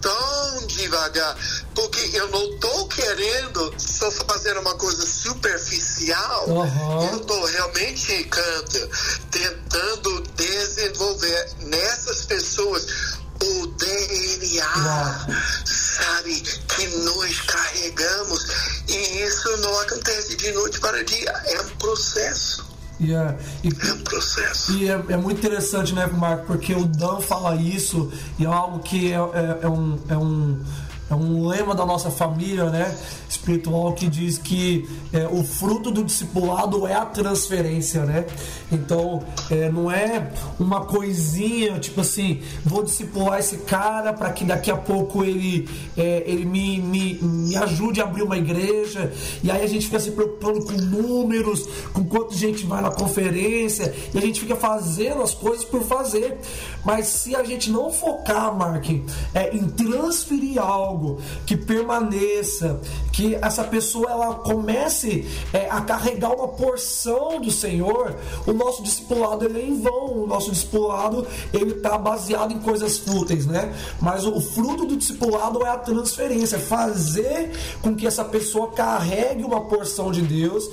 [0.00, 1.36] tão devagar,
[1.74, 7.12] porque eu não tô querendo só fazer uma coisa superficial, uhum.
[7.12, 8.88] eu tô realmente, canta,
[9.30, 15.26] tentando desenvolver nessas pessoas o DNA,
[15.64, 18.46] sabe, que nós carregamos.
[18.88, 22.70] E isso não acontece de noite para dia, é um processo.
[23.00, 23.38] Yeah.
[23.64, 24.72] E, é um processo.
[24.72, 26.46] E é, é, muito interessante, né, Marco?
[26.46, 30.62] Porque o Dan fala isso e é algo que é, é, é um, é um
[31.10, 32.96] é um lema da nossa família, né?
[33.28, 38.26] Espiritual que diz que é, o fruto do discipulado é a transferência, né?
[38.70, 39.20] Então,
[39.50, 44.76] é, não é uma coisinha, tipo assim, vou discipular esse cara para que daqui a
[44.76, 49.66] pouco ele, é, ele me, me, me ajude a abrir uma igreja, e aí a
[49.66, 54.38] gente fica se preocupando com números, com quanto gente vai na conferência, e a gente
[54.38, 56.38] fica fazendo as coisas por fazer.
[56.84, 58.86] Mas se a gente não focar, Mark,
[59.34, 66.32] é, em transferir algo, algo que permaneça, que essa pessoa ela comece é, a carregar
[66.34, 68.14] uma porção do Senhor,
[68.46, 72.98] o nosso discipulado ele é em vão, o nosso discipulado ele está baseado em coisas
[72.98, 73.74] fúteis, né?
[74.00, 79.44] Mas o, fruto do discipulado é a transferência, é fazer com que essa pessoa carregue
[79.44, 80.68] uma porção de Deus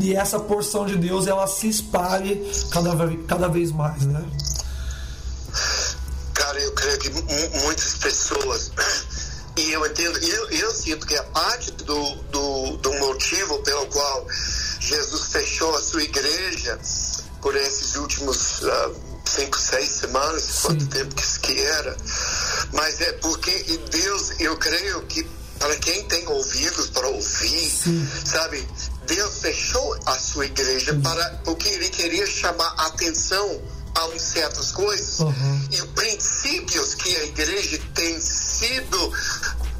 [0.00, 2.90] e essa porção de Deus ela se espalhe cada,
[3.26, 4.24] cada vez mais, né?
[6.34, 7.10] Cara, eu creio que
[7.60, 8.72] muitas pessoas
[9.60, 14.26] e eu entendo, eu, eu sinto que a parte do, do, do motivo pelo qual
[14.80, 16.78] Jesus fechou a sua igreja
[17.42, 18.94] por esses últimos uh,
[19.26, 20.60] cinco, seis semanas, Sim.
[20.62, 21.96] quanto tempo que, que era,
[22.72, 23.52] mas é porque
[23.90, 25.24] Deus, eu creio que
[25.58, 28.08] para quem tem ouvidos para ouvir, Sim.
[28.24, 28.66] sabe,
[29.06, 33.60] Deus fechou a sua igreja para porque Ele queria chamar a atenção
[33.94, 35.68] a certas coisas uhum.
[35.70, 39.12] e princípios que a igreja tem sido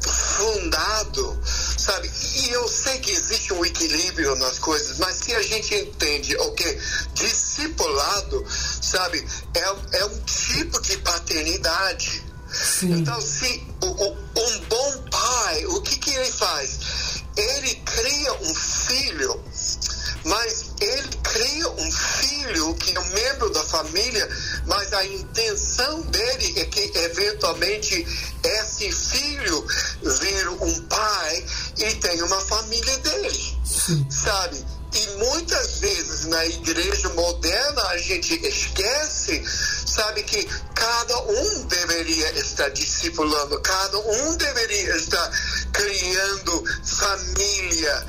[0.01, 2.11] fundado, sabe?
[2.35, 6.51] E eu sei que existe um equilíbrio nas coisas, mas se a gente entende o
[6.51, 6.77] que
[7.13, 12.23] discipulado, sabe, é, é um tipo de paternidade.
[12.51, 12.93] Sim.
[12.93, 16.79] Então, se o, o, um bom pai, o que, que ele faz?
[17.35, 19.43] ele cria um filho,
[20.25, 24.29] mas ele cria um filho que é um membro da família,
[24.65, 28.05] mas a intenção dele é que eventualmente
[28.43, 29.65] esse filho
[30.01, 31.45] vire um pai
[31.77, 34.05] e tenha uma família dele, Sim.
[34.09, 34.65] sabe?
[34.93, 39.41] E muitas vezes na igreja moderna a gente esquece,
[39.91, 45.31] sabe, que cada um deveria estar discipulando, cada um deveria estar
[45.73, 48.05] criando família,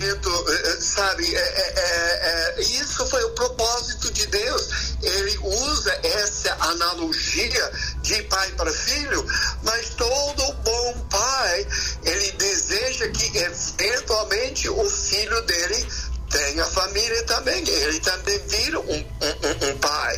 [0.00, 1.34] dentro, eh, eh, sabe?
[1.34, 4.68] É, é, é, isso foi o propósito de Deus.
[5.02, 9.26] Ele usa essa analogia de pai para filho,
[9.62, 11.66] mas todo bom pai,
[12.04, 15.86] ele deseja que eventualmente o filho dele
[16.30, 17.68] tem a família também.
[17.68, 19.04] Ele também vira um,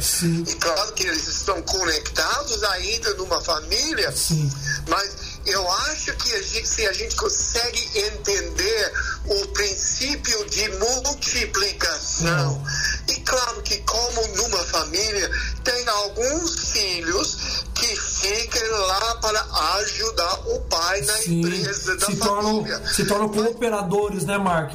[0.02, 0.44] Sim.
[0.46, 4.50] E claro que eles estão conectados ainda numa família, Sim.
[4.88, 5.10] mas
[5.46, 8.92] eu acho que a gente, se a gente consegue entender
[9.26, 12.62] o princípio de multiplicação,
[13.08, 15.30] e claro que como numa família
[15.64, 19.46] tem alguns filhos que fiquem lá para
[19.78, 21.40] ajudar o pai na Sim.
[21.40, 22.78] empresa da se família.
[22.78, 24.74] Tornam, se tornam cooperadores, né, Mark?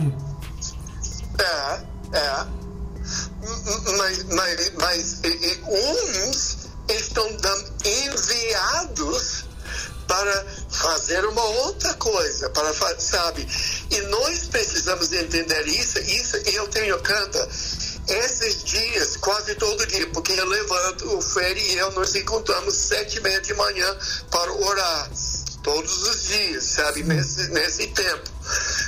[1.40, 1.80] É,
[2.18, 2.63] é.
[3.98, 6.58] Mas, mas, mas e, e, uns
[6.90, 7.28] estão
[7.86, 9.46] enviados
[10.08, 13.48] para fazer uma outra coisa, para sabe?
[13.90, 16.00] E nós precisamos entender isso.
[16.00, 17.50] Isso eu tenho canta
[18.08, 23.18] esses dias, quase todo dia, porque eu levanto, o Fer e eu nos encontramos sete
[23.18, 23.98] e meia de manhã
[24.30, 25.10] para orar
[25.64, 27.04] todos os dias, sabe?
[27.04, 28.30] Nesse, nesse tempo.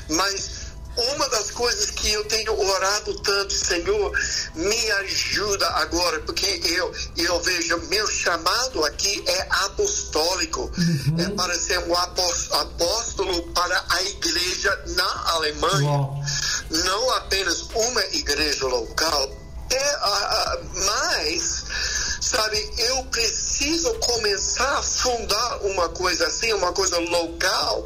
[0.10, 0.65] Mas
[0.98, 4.12] uma das coisas que eu tenho orado tanto, Senhor,
[4.56, 11.16] me ajuda agora, porque eu, eu vejo meu chamado aqui é apostólico, uhum.
[11.20, 16.24] é para ser um apóstolo para a igreja na Alemanha, Uau.
[16.70, 19.30] não apenas uma igreja local,
[19.72, 21.66] é, uh, mas
[22.26, 27.86] sabe, eu preciso começar a fundar uma coisa assim, uma coisa local,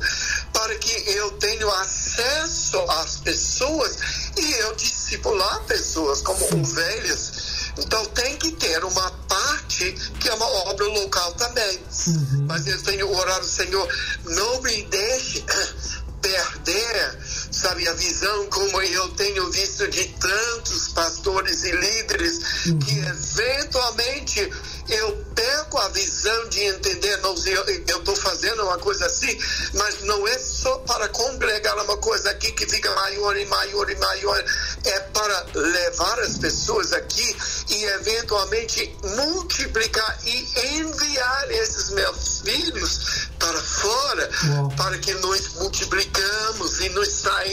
[0.53, 3.97] para que eu tenha acesso às pessoas
[4.37, 7.31] e eu discipular pessoas como ovelhas.
[7.77, 11.79] Então tem que ter uma parte que é uma obra local também.
[12.07, 12.45] Uhum.
[12.47, 13.87] Mas eu tenho orado, Senhor,
[14.23, 15.43] não me deixe
[16.21, 17.19] perder,
[17.59, 22.79] sabe, a visão como eu tenho visto de tantos pastores e líderes uhum.
[22.79, 24.49] que eventualmente
[24.89, 29.37] eu perco a visão de entender, não, eu estou fazendo uma coisa assim,
[29.73, 33.95] mas não é só para congregar uma coisa aqui que fica maior e maior e
[33.95, 34.43] maior,
[34.85, 37.35] é para levar as pessoas aqui
[37.69, 44.73] e eventualmente multiplicar e enviar esses meus filhos para fora, Uau.
[44.75, 47.48] para que nós multiplicamos e nos saímos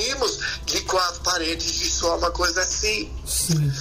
[0.67, 3.11] de quatro paredes de só uma coisa assim.
[3.27, 3.73] Sim.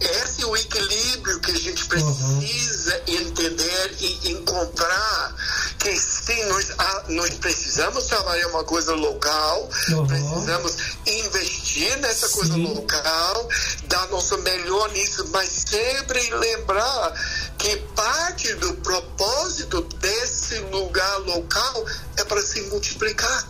[0.00, 3.14] Esse é o equilíbrio que a gente precisa uhum.
[3.20, 5.36] entender e encontrar.
[5.78, 6.72] Que sim, nós,
[7.08, 10.06] nós precisamos trabalhar uma coisa local, uhum.
[10.06, 12.34] precisamos investir nessa sim.
[12.34, 13.48] coisa local,
[13.84, 17.12] dar nosso melhor nisso, mas sempre lembrar
[17.58, 21.86] que parte do propósito desse lugar local
[22.16, 23.48] é para se multiplicar.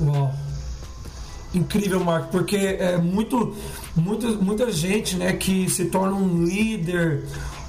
[0.00, 0.43] Uau
[1.54, 3.54] incrível, Marco, porque é muito,
[3.94, 7.24] muita, muita gente né, que se torna um líder,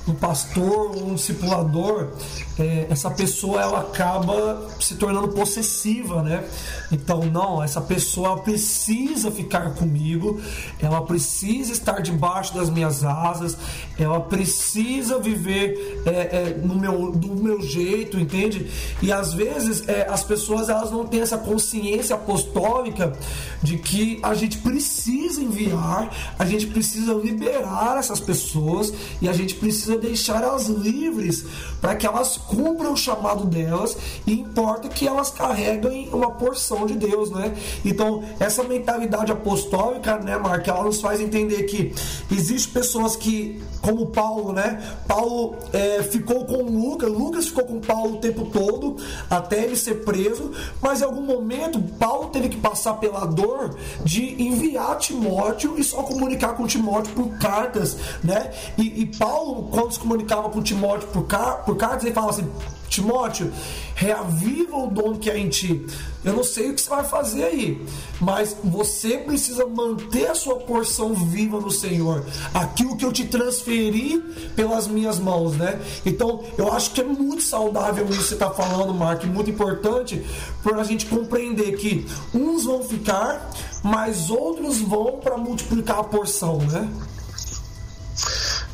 [0.08, 2.10] um pastor, um discipulador,
[2.58, 6.44] é, essa pessoa ela acaba se tornando possessiva, né?
[6.92, 10.40] Então, não, essa pessoa precisa ficar comigo,
[10.80, 13.58] ela precisa estar debaixo das minhas asas,
[13.98, 18.72] ela precisa viver é, é, no meu, do meu jeito, entende?
[19.02, 23.14] E às vezes é, as pessoas elas não têm essa consciência apostólica
[23.62, 29.56] de que a gente precisa enviar, a gente precisa liberar essas pessoas e a gente
[29.56, 31.46] precisa deixar elas livres
[31.82, 36.96] para que elas cumpram o chamado delas e importa que elas carreguem uma porção de
[36.96, 37.54] Deus, né?
[37.84, 41.94] Então, essa mentalidade apostólica, né, Mark, ela nos faz entender que
[42.32, 44.82] existe pessoas que, como Paulo, né?
[45.08, 48.98] Paulo é, ficou com Lucas, Lucas ficou com Paulo o tempo todo,
[49.30, 54.42] até ele ser preso, mas em algum momento Paulo teve que passar pela dor de
[54.42, 58.52] enviar Timóteo e só comunicar com Timóteo por cartas, né?
[58.78, 62.52] E, e Paulo, quando se comunicava com Timóteo por, car por cartas, ele falava assim:
[62.90, 63.52] Timóteo,
[63.96, 65.86] reaviva o dom que é em ti.
[66.24, 67.86] Eu não sei o que você vai fazer aí,
[68.20, 72.26] mas você precisa manter a sua porção viva no Senhor.
[72.54, 74.20] Aquilo que eu te transferi
[74.56, 75.80] pelas minhas mãos, né?
[76.06, 80.26] Então, eu acho que é muito saudável isso que você está falando, Mark, muito importante
[80.64, 83.52] para a gente compreender que uns vão ficar,
[83.84, 86.90] mas outros vão para multiplicar a porção, né?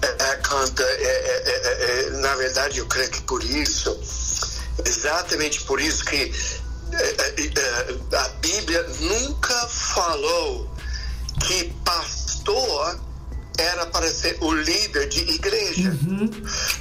[0.01, 3.99] É, Canta, é, é, é, na verdade eu creio que por isso,
[4.85, 6.31] exatamente por isso que
[8.13, 10.69] a Bíblia nunca falou
[11.45, 12.99] que pastor
[13.57, 15.89] era para ser o líder de igreja.
[15.89, 16.29] Uhum.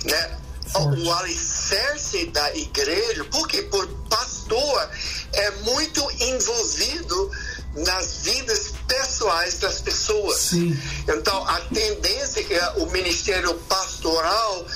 [0.04, 0.36] Né?
[0.74, 4.90] O alicerce da igreja, porque por pastor
[5.32, 7.30] é muito envolvido
[7.74, 10.36] nas vidas pessoais das pessoas.
[10.40, 10.78] Sim.
[11.08, 14.66] Então, a tendência é que o ministério pastoral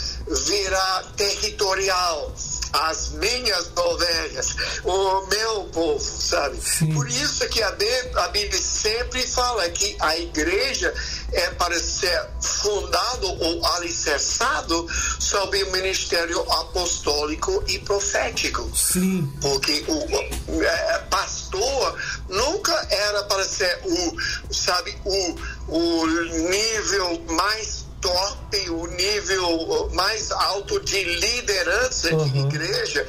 [0.47, 2.35] virá territorial.
[2.75, 6.61] As minhas ovelhas, o meu povo, sabe?
[6.61, 6.93] Sim.
[6.93, 10.93] Por isso que a Bíblia sempre fala que a igreja
[11.33, 14.87] é para ser fundado ou alicerçado
[15.20, 18.70] sob o ministério apostólico e profético.
[18.77, 19.33] Sim.
[19.41, 21.99] Porque o é, pastor
[22.29, 25.37] nunca era para ser o, sabe, o,
[25.68, 26.07] o
[26.49, 32.29] nível mais o nível mais alto de liderança uhum.
[32.29, 33.07] de igreja,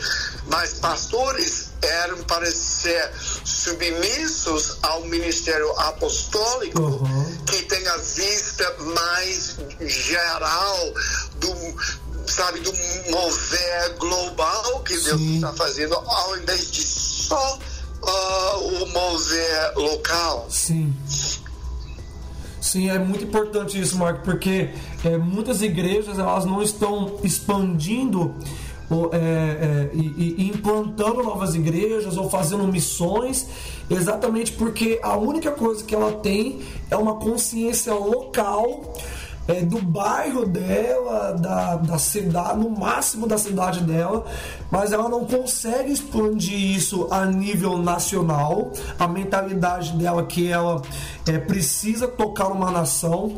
[0.47, 3.11] mas pastores eram para ser
[3.43, 7.37] submissos ao ministério apostólico, uhum.
[7.45, 10.93] que tem a vista mais geral
[11.35, 12.73] do, sabe, do
[13.11, 17.59] mover global que Deus está fazendo, ao invés de só
[18.01, 20.47] uh, o mover local.
[20.49, 20.93] Sim.
[22.61, 24.71] Sim, é muito importante isso, Marco, porque
[25.03, 28.33] é, muitas igrejas elas não estão expandindo
[29.11, 33.47] é, é, e, e, implantando novas igrejas ou fazendo missões,
[33.89, 36.59] exatamente porque a única coisa que ela tem
[36.91, 38.93] é uma consciência local
[39.47, 44.25] é, do bairro dela, da, da cidade, no máximo da cidade dela,
[44.71, 48.71] mas ela não consegue expandir isso a nível nacional.
[48.97, 50.81] A mentalidade dela que ela
[51.27, 53.35] é, precisa tocar uma nação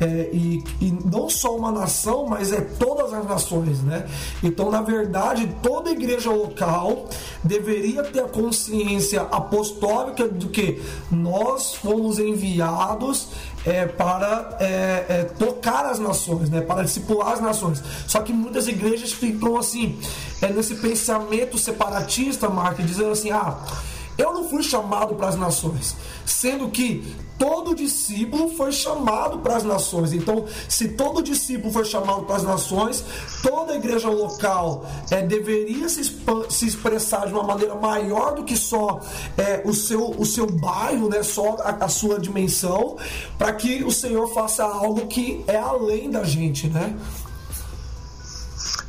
[0.00, 4.06] é, e, e não só uma nação, mas é todas as nações, né?
[4.42, 7.06] Então, na verdade, toda igreja local
[7.42, 10.80] deveria ter a consciência apostólica do que
[11.10, 13.28] nós fomos enviados
[13.66, 14.66] é, para é,
[15.08, 17.82] é, tocar as nações, né, para discipular as nações.
[18.06, 19.98] Só que muitas igrejas ficam assim,
[20.40, 23.58] é, nesse pensamento separatista, Mark, dizendo assim: ah,
[24.18, 25.94] eu não fui chamado para as nações,
[26.26, 30.12] sendo que todo discípulo foi chamado para as nações.
[30.12, 33.04] Então, se todo discípulo foi chamado para as nações,
[33.40, 36.02] toda igreja local é, deveria se,
[36.50, 39.00] se, expressar de uma maneira maior do que só
[39.36, 42.96] é, o, seu, o seu bairro, né, só a, a sua dimensão,
[43.38, 46.96] para que o Senhor faça algo que é além da gente, né?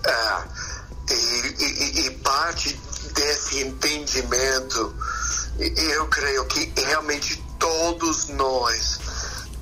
[0.04, 2.80] É, e, e, e parte
[3.14, 4.96] desse entendimento,
[5.60, 9.00] eu creio que realmente todos nós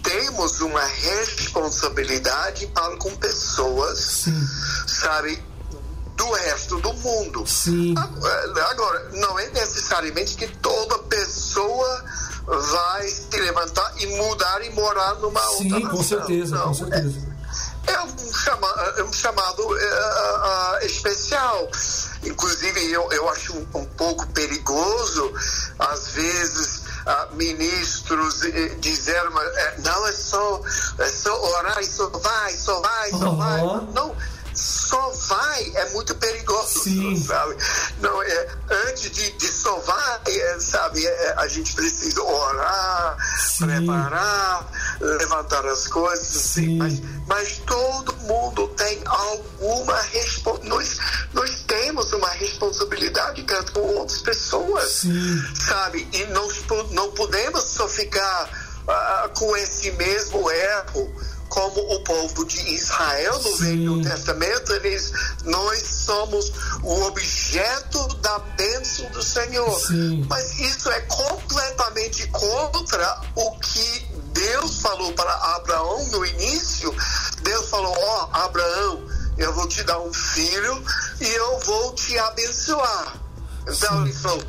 [0.03, 4.47] temos uma responsabilidade para com pessoas, Sim.
[4.87, 5.41] sabe,
[6.15, 7.45] do resto do mundo.
[7.45, 7.93] Sim.
[8.69, 12.05] Agora, não é necessariamente que toda pessoa
[12.45, 17.27] vai se levantar e mudar e morar numa Sim, outra com certeza, não, com certeza.
[17.33, 17.36] É,
[17.87, 18.67] é um, chama,
[18.97, 21.69] é um chamado uh, uh, especial.
[22.23, 25.33] Inclusive, eu, eu acho um, um pouco perigoso,
[25.79, 30.61] às vezes, uh, ministros eh, disseram, eh, não é só,
[30.99, 33.37] é só orar e só vai, só vai, só uhum.
[33.37, 33.61] vai.
[33.93, 34.15] Não,
[34.57, 37.15] só vai é muito perigoso, Sim.
[37.15, 37.55] sabe?
[38.01, 38.47] Não, é,
[38.87, 43.67] antes de, de só vai, é, sabe, é, a gente precisa orar, Sim.
[43.67, 50.69] preparar, levantar as coisas, assim, mas, mas todo mundo tem alguma responsabilidade.
[50.69, 50.97] Nós,
[51.33, 55.43] nós temos uma responsabilidade tanto com outras pessoas, Sim.
[55.55, 56.07] sabe?
[56.11, 58.49] E nós não podemos só ficar
[58.87, 65.11] uh, com esse mesmo erro como o povo de Israel no Velho Testamento, eles,
[65.43, 66.51] nós somos
[66.83, 69.79] o objeto da bênção do Senhor.
[69.79, 70.25] Sim.
[70.29, 76.93] Mas isso é completamente contra o que Deus falou para Abraão no início.
[77.41, 80.83] Deus falou: Ó, oh, Abraão, eu vou te dar um filho
[81.19, 83.15] e eu vou te abençoar.
[83.63, 84.01] Então Sim.
[84.03, 84.43] ele falou: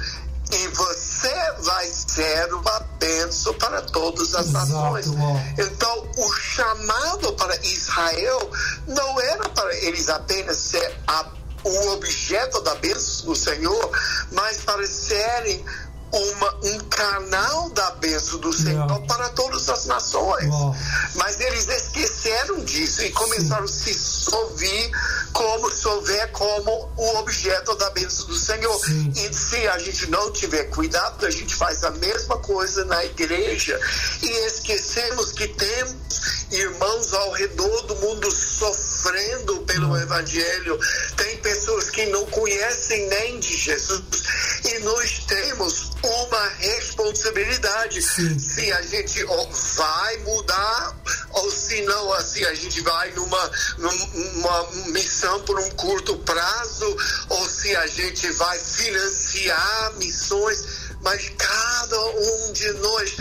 [0.50, 5.06] e você vai ser uma bênção para todas as Exato, nações.
[5.58, 8.50] Então, o chamado para Israel
[8.86, 9.48] não era
[9.82, 11.26] eles apenas ser a,
[11.64, 13.90] o objeto da bênção do Senhor,
[14.32, 15.64] mas para serem
[16.12, 20.48] uma, um canal da bênção do Senhor para todas as nações.
[21.14, 23.90] Mas eles esqueceram disso e começaram Sim.
[23.90, 24.90] a se ouvir
[25.32, 28.78] como souber como o objeto da bênção do Senhor.
[28.78, 29.12] Sim.
[29.14, 33.78] E se a gente não tiver cuidado, a gente faz a mesma coisa na igreja
[34.22, 40.78] e esquecemos que temos irmãos ao redor do mundo sofrendo pelo Evangelho.
[41.16, 44.02] Tem pessoas que não conhecem nem de Jesus
[44.64, 48.02] e nós temos uma responsabilidade.
[48.02, 48.38] Sim.
[48.38, 49.24] Se a gente
[49.76, 50.96] vai mudar
[51.30, 56.96] ou se não, assim, a gente vai numa, numa missão por um curto prazo
[57.28, 60.64] ou se a gente vai financiar missões,
[61.02, 63.16] mas cada um de nós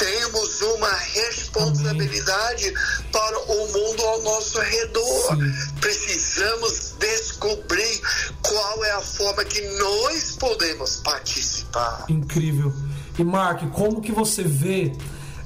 [0.00, 3.06] temos uma responsabilidade Amém.
[3.12, 5.36] para o mundo ao nosso redor.
[5.36, 5.72] Sim.
[5.78, 8.00] Precisamos descobrir
[8.42, 12.06] qual é a forma que nós podemos participar.
[12.08, 12.72] Incrível.
[13.18, 14.90] E Mark, como que você vê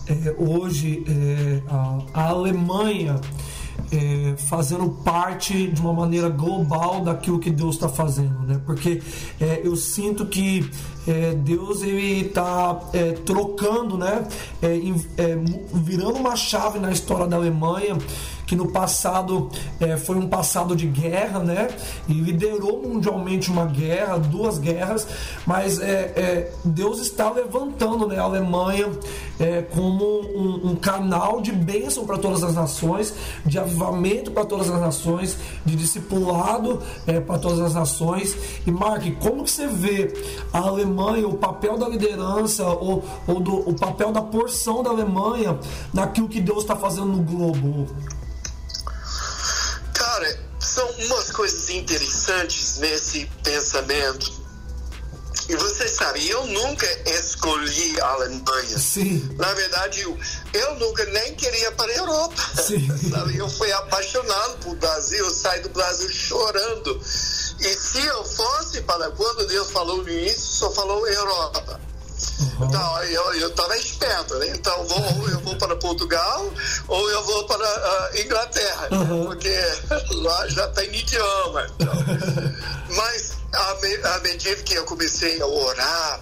[0.07, 3.20] é, hoje é, a, a Alemanha
[3.92, 8.60] é, fazendo parte de uma maneira global daquilo que Deus está fazendo, né?
[8.64, 9.02] Porque
[9.40, 10.68] é, eu sinto que
[11.06, 14.26] é, Deus ele está é, trocando, né?
[14.62, 14.76] É,
[15.18, 15.38] é,
[15.72, 17.96] virando uma chave na história da Alemanha
[18.55, 19.50] que no passado
[19.80, 21.68] é, foi um passado de guerra, né?
[22.09, 25.07] E liderou mundialmente uma guerra, duas guerras,
[25.44, 28.92] mas é, é, Deus está levantando né, a Alemanha
[29.40, 33.12] é, como um, um, canal de bênção para todas as nações,
[33.44, 38.36] de avivamento para todas as nações, de discipulado é, para todas as nações.
[38.64, 40.14] E Mark, como que você vê
[40.52, 45.59] a Alemanha, o papel da liderança ou, ou do, o papel da porção da Alemanha
[45.92, 47.86] naquilo que Deus está fazendo no globo?
[50.74, 54.42] São umas coisas interessantes nesse pensamento.
[55.48, 58.76] E você sabe, eu nunca escolhi a Alemanha.
[58.76, 59.36] Sim.
[59.38, 60.18] Na verdade, eu,
[60.52, 62.42] eu nunca nem queria para a Europa.
[62.60, 62.88] Sim.
[63.08, 63.38] Sabe?
[63.38, 67.00] Eu fui apaixonado por Brasil, eu saí do Brasil chorando.
[67.60, 71.80] E se eu fosse para quando Deus falou no início, só falou Europa.
[72.58, 72.68] Uhum.
[72.68, 74.48] Então, eu estava esperto, né?
[74.48, 76.52] Então, vou, eu vou para Portugal
[76.88, 79.20] ou eu vou para uh, Inglaterra, uhum.
[79.20, 79.26] né?
[79.26, 79.56] porque
[80.16, 81.66] lá já tem idioma.
[81.74, 81.94] Então.
[82.96, 86.20] Mas, à, medida que eu comecei a orar,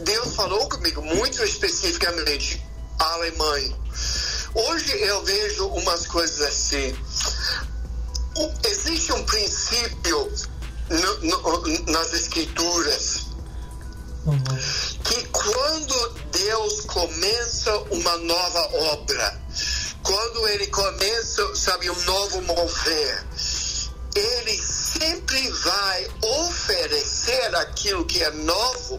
[0.00, 2.62] Deus falou comigo muito especificamente
[2.98, 3.76] a Alemanha.
[4.54, 6.96] Hoje eu vejo umas coisas assim.
[8.64, 10.32] Existe um princípio
[10.88, 13.27] no, no, nas escrituras
[14.26, 14.38] Uhum.
[15.04, 19.40] Que quando Deus começa uma nova obra,
[20.02, 23.24] quando ele começa, sabe, um novo mover,
[24.14, 28.98] ele sempre vai oferecer aquilo que é novo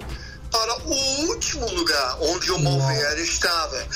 [0.51, 3.87] para o último lugar onde o mover estava.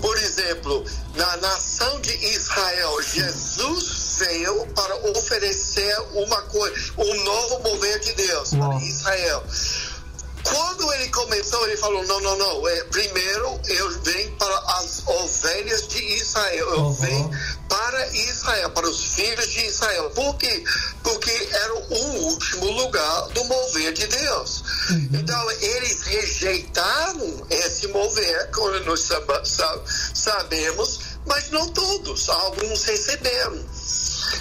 [0.00, 7.98] Por exemplo, na nação de Israel, Jesus veio para oferecer uma coisa, um novo mover
[8.00, 9.44] de Deus para Israel.
[10.54, 12.68] Quando ele começou, ele falou: não, não, não.
[12.68, 16.68] É, primeiro eu venho para as ovelhas de Israel.
[16.70, 16.92] Eu uhum.
[16.92, 17.30] venho
[17.68, 20.10] para Israel, para os filhos de Israel.
[20.10, 20.64] Por quê?
[21.02, 21.94] Porque era o
[22.24, 24.64] último lugar do mover de Deus.
[24.90, 25.08] Uhum.
[25.14, 29.08] Então, eles rejeitaram esse mover, como nós
[30.14, 32.28] sabemos, mas não todos.
[32.28, 33.64] Alguns receberam.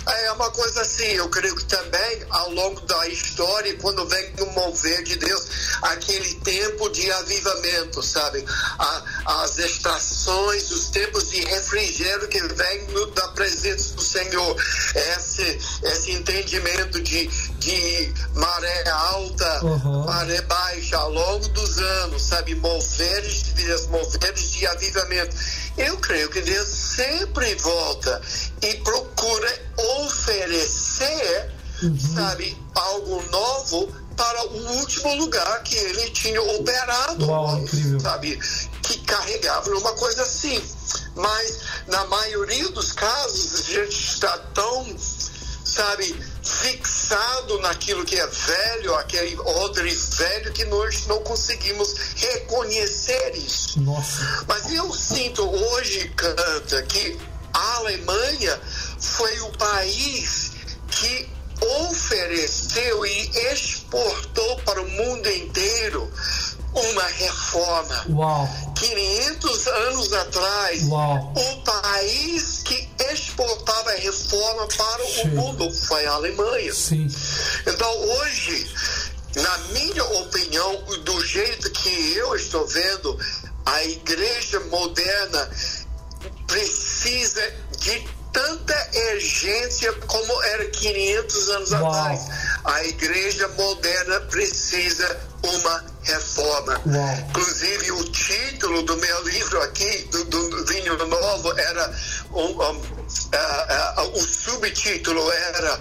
[0.05, 4.45] É uma coisa assim, eu creio que também ao longo da história, quando vem o
[4.51, 5.47] mover de Deus,
[5.81, 8.45] aquele tempo de avivamento, sabe?
[8.77, 9.03] A,
[9.43, 14.55] as estações, os tempos de refrigério que vem no, da presença do Senhor.
[14.95, 20.05] Esse, esse entendimento de, de maré alta, uhum.
[20.05, 22.55] maré baixa, ao longo dos anos, sabe?
[22.55, 25.35] Moveres de Deus, moveres de avivamento.
[25.79, 28.21] Eu creio que Deus sempre volta
[28.61, 29.61] e procura
[30.03, 31.51] oferecer,
[31.81, 31.97] uhum.
[32.15, 37.63] sabe, algo novo para o último lugar que ele tinha operado, Uau,
[38.01, 38.37] sabe,
[38.83, 40.61] que carregava uma coisa assim.
[41.15, 44.97] Mas na maioria dos casos a gente está tão,
[45.63, 46.13] sabe,
[46.43, 53.79] fixado naquilo que é velho, aquele odre velho, que nós não conseguimos reconhecer isso.
[53.81, 54.45] Nossa.
[54.47, 57.17] Mas eu sinto hoje, Canta, que
[57.53, 58.59] a Alemanha
[58.99, 60.51] foi o país
[60.89, 61.29] que
[61.89, 66.11] ofereceu e exportou para o mundo inteiro
[66.73, 68.05] uma reforma.
[68.09, 68.49] Uau.
[68.75, 71.33] 500 anos atrás, Uau.
[71.35, 72.58] o país
[73.11, 75.21] exportava a reforma para Sim.
[75.21, 76.73] o mundo, foi a Alemanha.
[76.73, 77.07] Sim.
[77.65, 78.71] Então, hoje,
[79.35, 83.19] na minha opinião, do jeito que eu estou vendo,
[83.65, 85.49] a igreja moderna
[86.47, 91.91] precisa de tanta urgência como era 500 anos Uau.
[91.91, 92.21] atrás.
[92.65, 96.81] A igreja moderna precisa uma reforma.
[96.85, 97.17] Uau.
[97.29, 101.95] Inclusive, o título do meu livro aqui, do, do Vinho Novo, era.
[102.31, 105.79] Um, um, uh, uh, o subtítulo era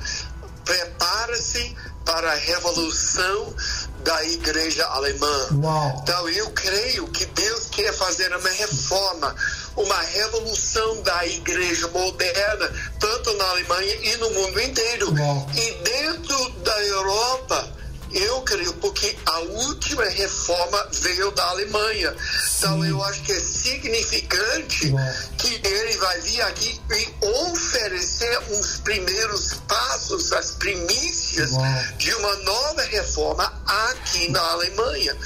[0.69, 3.55] Prepara-se para a revolução
[4.01, 5.49] da igreja alemã.
[5.63, 6.01] Uau.
[6.03, 9.35] Então eu creio que Deus quer fazer uma reforma,
[9.77, 15.15] uma revolução da igreja moderna, tanto na Alemanha e no mundo inteiro.
[15.19, 15.51] Uau.
[15.55, 17.78] E dentro da Europa,
[18.13, 22.15] eu creio porque a última reforma veio da Alemanha.
[22.57, 24.93] Então eu acho que é significante
[25.39, 31.51] que ele vai vir aqui e oferecer uns primeiros passos, as primícias
[31.99, 35.17] de uma nova reforma aqui na Alemanha.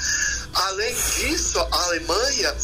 [0.53, 2.55] Além disso, a Alemanha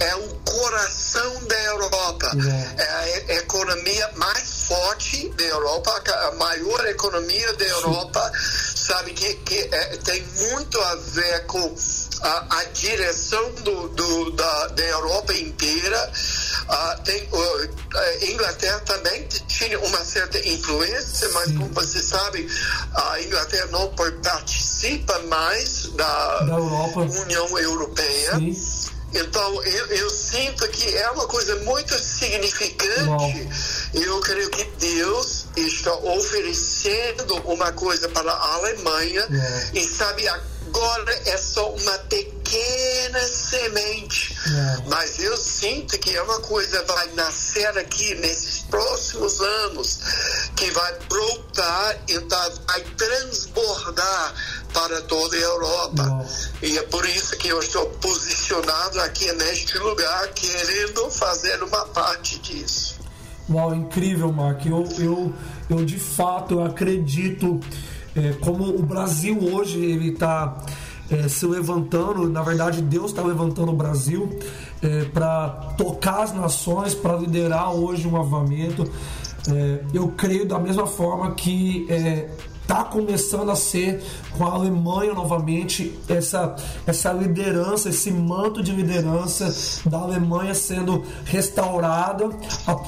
[0.00, 2.30] é o coração da Europa.
[2.78, 8.32] É a economia mais forte da Europa, a maior economia da Europa,
[8.74, 11.74] sabe, que, que é, tem muito a ver com
[12.22, 16.12] a, a direção do, do, da, da Europa inteira.
[16.68, 21.58] Uh, tem, uh, a Inglaterra também tinha uma certa influência, mas Sim.
[21.58, 22.48] como você sabe,
[22.94, 28.36] a Inglaterra não participa mais da, da União Europeia.
[28.36, 28.85] Sim.
[29.18, 33.48] Então, eu, eu, sinto que é uma coisa muito significante.
[33.94, 39.26] Eu creio que Deus está oferecendo uma coisa para a Alemanha
[39.72, 44.36] e sabe, agora é só uma pequena semente.
[44.86, 49.98] Mas eu sinto que é uma coisa que vai nascer aqui nesses próximos anos,
[50.56, 54.34] que vai brotar e vai transbordar
[54.76, 56.26] para toda a Europa.
[56.62, 62.38] E é por isso que eu estou posicionado aqui neste lugar, querendo fazer uma parte
[62.40, 62.96] disso.
[63.48, 64.66] Uau, incrível, Mark.
[64.66, 65.32] Eu, eu,
[65.70, 67.58] eu de fato acredito
[68.14, 70.62] é, como o Brasil hoje ele está
[71.10, 74.38] é, se levantando, na verdade Deus está levantando o Brasil
[74.82, 75.48] é, para
[75.78, 78.84] tocar as nações, para liderar hoje um avamento.
[79.48, 82.28] É, eu creio da mesma forma que é,
[82.66, 84.02] está começando a ser
[84.36, 89.54] com a Alemanha novamente essa, essa liderança, esse manto de liderança
[89.88, 92.28] da Alemanha sendo restaurada,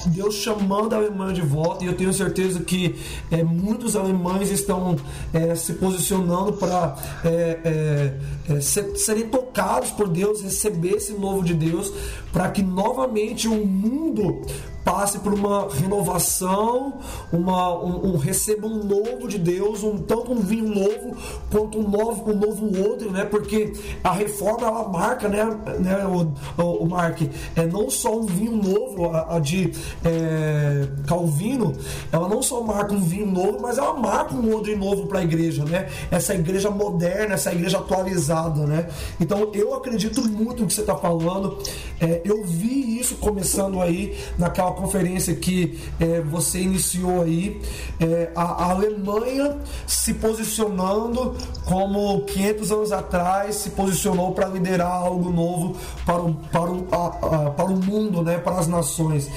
[0.06, 2.98] Deus chamando a Alemanha de volta, e eu tenho certeza que
[3.30, 4.96] é, muitos alemães estão
[5.32, 8.18] é, se posicionando para é,
[8.48, 11.92] é, serem tocados por Deus, receber esse novo de Deus,
[12.32, 14.42] para que novamente o mundo
[14.88, 16.94] passe por uma renovação,
[17.30, 21.14] uma, um, um, receba um novo de Deus, um, tanto um vinho novo
[21.50, 23.26] quanto um novo, um novo outro, né?
[23.26, 23.70] Porque
[24.02, 25.44] a reforma ela marca, né,
[25.78, 26.32] né o,
[26.62, 27.20] o, o Mark,
[27.54, 29.72] é não só um vinho novo, a, a de
[30.02, 31.74] é, Calvino,
[32.10, 35.22] ela não só marca um vinho novo, mas ela marca um outro novo para a
[35.22, 35.90] igreja, né?
[36.10, 38.88] Essa igreja moderna, essa igreja atualizada, né?
[39.20, 41.58] Então eu acredito muito no que você está falando.
[42.00, 47.60] É, eu vi isso começando aí naquela conferência que é, você iniciou aí,
[48.00, 51.34] é, a, a, Alemanha se posicionando
[51.64, 57.06] como 500 anos atrás se posicionou para liderar algo novo para o, para o, a,
[57.06, 59.28] a, para o mundo, né, para as nações.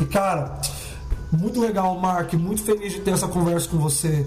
[0.00, 0.58] E cara,
[1.30, 4.26] muito legal, Mark, muito feliz de ter essa conversa com você.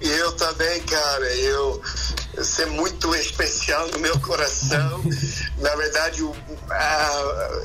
[0.00, 1.34] Eu também, cara.
[1.36, 1.82] Eu
[2.38, 5.02] você é muito especial no meu coração.
[5.58, 6.34] Na verdade, eu,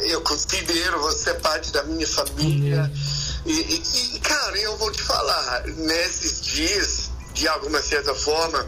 [0.01, 2.91] eu considero você parte da minha família.
[3.45, 8.65] E, e, e, cara, eu vou te falar, nesses dias, de alguma certa forma,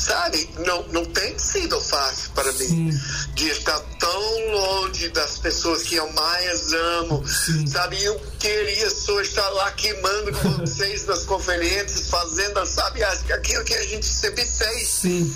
[0.00, 3.00] sabe, não, não tem sido fácil para mim Sim.
[3.34, 7.66] de estar tão longe das pessoas que eu mais amo, Sim.
[7.66, 13.74] sabe, eu queria só estar lá queimando com vocês nas conferências, fazendo, sabe, aquilo que
[13.74, 14.88] a gente sempre fez.
[14.88, 15.34] Sim.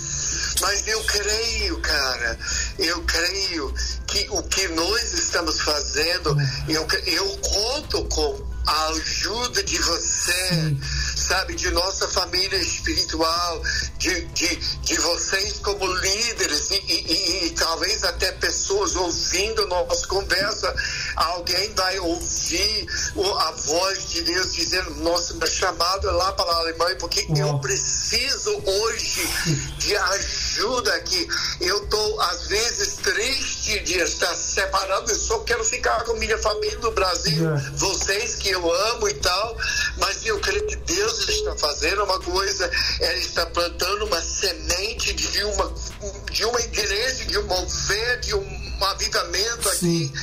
[0.61, 2.39] Mas eu creio, cara,
[2.79, 3.73] eu creio
[4.07, 6.35] que o que nós estamos fazendo,
[6.67, 10.79] eu, eu conto com a ajuda de você, Sim
[11.25, 13.61] sabe, de nossa família espiritual,
[13.97, 20.73] de, de, de vocês como líderes e, e, e, talvez até pessoas ouvindo nossa conversa,
[21.15, 22.87] alguém vai ouvir
[23.39, 27.59] a voz de Deus dizendo, nossa, meu chamado é lá para a Alemanha, porque eu
[27.59, 29.27] preciso hoje
[29.79, 31.27] de ajuda aqui.
[31.61, 36.77] Eu estou, às vezes, triste de estar separado, eu só quero ficar com minha família
[36.79, 37.57] no Brasil, é.
[37.71, 39.57] vocês que eu amo e tal,
[39.97, 42.69] mas eu creio que Deus está fazendo uma coisa,
[42.99, 45.73] Ele está plantando uma semente de uma,
[46.31, 50.05] de uma igreja, de um mover, de um avivamento Sim.
[50.05, 50.13] aqui.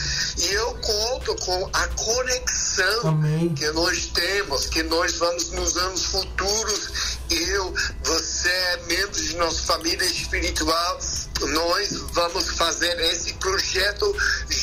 [0.43, 3.55] E eu conto com a conexão Amém.
[3.55, 6.91] que nós temos, que nós vamos nos anos futuros,
[7.31, 10.99] eu, você, membros de nossa família espiritual,
[11.41, 14.15] nós vamos fazer esse projeto
[14.49, 14.62] juntos,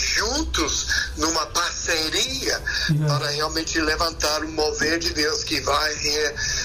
[1.18, 3.18] numa parceria, yeah.
[3.18, 5.94] para realmente levantar o mover de Deus que vai,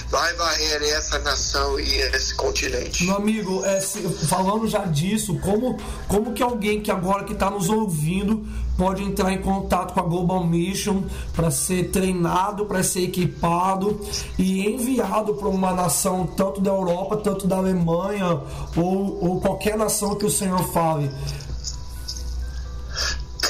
[0.09, 3.05] vai varrer essa nação e esse continente.
[3.05, 5.77] Meu amigo, é, falando já disso, como,
[6.07, 8.45] como que alguém que agora que está nos ouvindo
[8.77, 11.03] pode entrar em contato com a Global Mission
[11.33, 13.99] para ser treinado, para ser equipado
[14.37, 18.41] e enviado para uma nação tanto da Europa, tanto da Alemanha
[18.75, 21.09] ou, ou qualquer nação que o Senhor fale.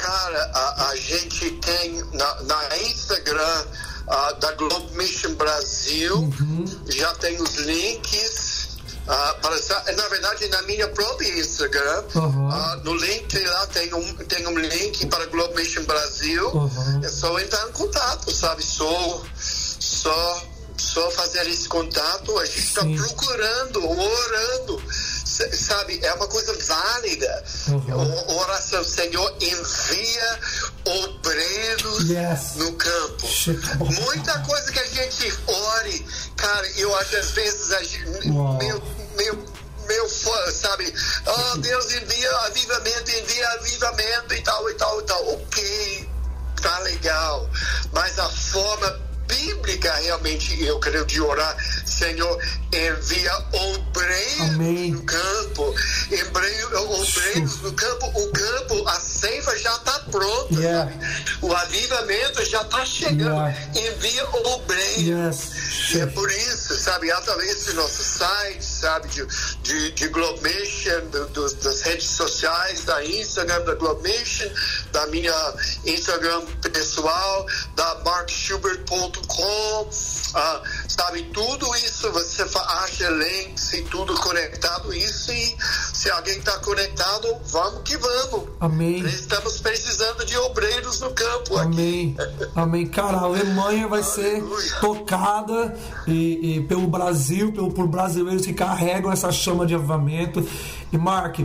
[0.06, 3.64] Cara, a, a gente tem na, na Instagram
[4.06, 6.64] uh, da Global Mission Brasil, uhum.
[6.88, 8.54] já tem os links
[9.06, 12.48] Uh, para, na verdade, na minha própria Instagram, uhum.
[12.48, 16.48] uh, no link lá tem um, tem um link para Globe Mission Brasil.
[16.48, 17.00] Uhum.
[17.04, 18.64] É só entrar em contato, sabe?
[18.64, 20.42] Só, só,
[20.76, 22.36] só fazer esse contato.
[22.36, 24.82] A gente está procurando, orando
[25.26, 27.44] sabe, é uma coisa válida.
[27.68, 28.36] Uhum.
[28.36, 30.40] Oração, Senhor, envia
[30.84, 32.54] obreiros yes.
[32.56, 33.26] no campo.
[34.02, 36.06] Muita coisa que a gente ore,
[36.36, 38.80] cara, eu acho às vezes a gente, meu,
[39.16, 39.56] meu
[39.86, 40.92] meu fã, sabe?
[41.26, 45.34] Oh, Deus envia avivamento, envia avivamento e tal, e tal, e tal.
[45.34, 46.08] Ok,
[46.60, 47.48] tá legal.
[47.92, 51.56] Mas a forma bíblica realmente, eu creio, de orar.
[51.84, 52.38] Senhor,
[52.72, 54.56] envia obreiros
[54.90, 55.74] no campo,
[56.12, 60.92] obreiros no campo, o campo, a ceifa já está pronta, yeah.
[61.42, 63.56] o avivamento já está chegando, yeah.
[63.74, 64.98] envia obreiros.
[64.98, 65.66] Yes.
[65.94, 69.26] É por isso, sabe, através do nosso site, sabe, de,
[69.62, 74.50] de, de Globation, do, do, das redes sociais, da Instagram da Globation,
[74.90, 75.54] da minha
[75.84, 77.46] Instagram pessoal,
[77.76, 79.12] da markschubert.com,
[80.34, 85.56] ah, sabe, tudo isso você acha links e tudo conectado isso e
[85.92, 88.48] se alguém está conectado, vamos que vamos.
[88.60, 88.98] Amém.
[89.06, 91.56] Estamos precisando de obreiros no campo.
[91.56, 92.14] Amém.
[92.18, 92.50] Aqui.
[92.54, 92.86] Amém.
[92.86, 94.42] Cara, a Alemanha vai ser
[94.80, 95.74] tocada
[96.06, 100.46] e, e, pelo Brasil, pelo, por brasileiros que carregam essa chama de avivamento.
[100.92, 101.40] E Mark,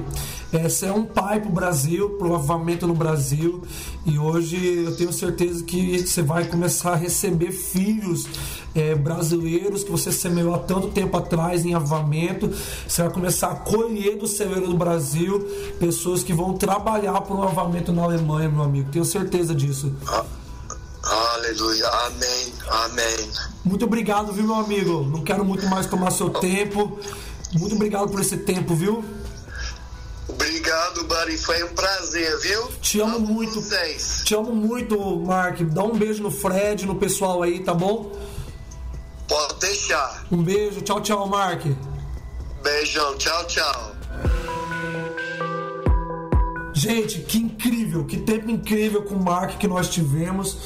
[0.51, 3.63] você é um pai para o Brasil, provavelmente no Brasil,
[4.05, 8.27] e hoje eu tenho certeza que você vai começar a receber filhos
[8.75, 12.51] é, brasileiros que você semeou há tanto tempo atrás em avamento.
[12.87, 15.39] Você vai começar a colher do celeiro do Brasil
[15.79, 18.91] pessoas que vão trabalhar para o avamento na Alemanha, meu amigo.
[18.91, 19.93] Tenho certeza disso.
[21.03, 22.53] Aleluia, amém,
[22.85, 23.29] amém.
[23.65, 25.03] Muito obrigado, viu, meu amigo?
[25.03, 26.99] Não quero muito mais tomar seu tempo.
[27.53, 29.03] Muito obrigado por esse tempo, viu?
[30.41, 31.37] Obrigado, Buddy.
[31.37, 32.67] Foi um prazer, viu?
[32.81, 33.61] Te amo, amo muito.
[33.61, 34.23] Vocês.
[34.25, 35.61] Te amo muito, Mark.
[35.61, 38.11] Dá um beijo no Fred, no pessoal aí, tá bom?
[39.27, 40.25] Pode deixar.
[40.31, 40.81] Um beijo.
[40.81, 41.61] Tchau, tchau, Mark.
[42.63, 43.15] Beijão.
[43.17, 43.95] Tchau, tchau.
[46.73, 50.57] Gente, que incrível, que tempo incrível com o Mark que nós tivemos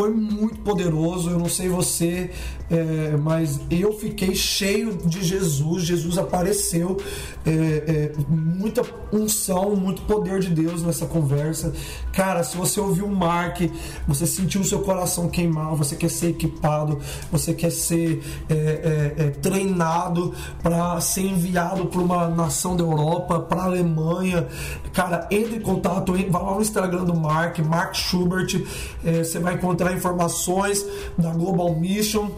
[0.00, 1.28] foi muito poderoso.
[1.28, 2.30] Eu não sei você,
[2.70, 5.82] é, mas eu fiquei cheio de Jesus.
[5.82, 6.96] Jesus apareceu,
[7.44, 8.82] é, é, muita
[9.12, 11.74] unção, muito poder de Deus nessa conversa.
[12.12, 13.60] Cara, se você ouviu o Mark,
[14.08, 16.98] você sentiu o seu coração queimar, você quer ser equipado,
[17.30, 20.32] você quer ser é, é, é, treinado
[20.62, 24.46] para ser enviado para uma nação da Europa, para a Alemanha.
[24.94, 28.64] Cara, entre em contato, vá lá no Instagram do Mark, Mark Schubert.
[29.02, 30.84] você vai encontrar informações
[31.16, 32.30] da Global Mission.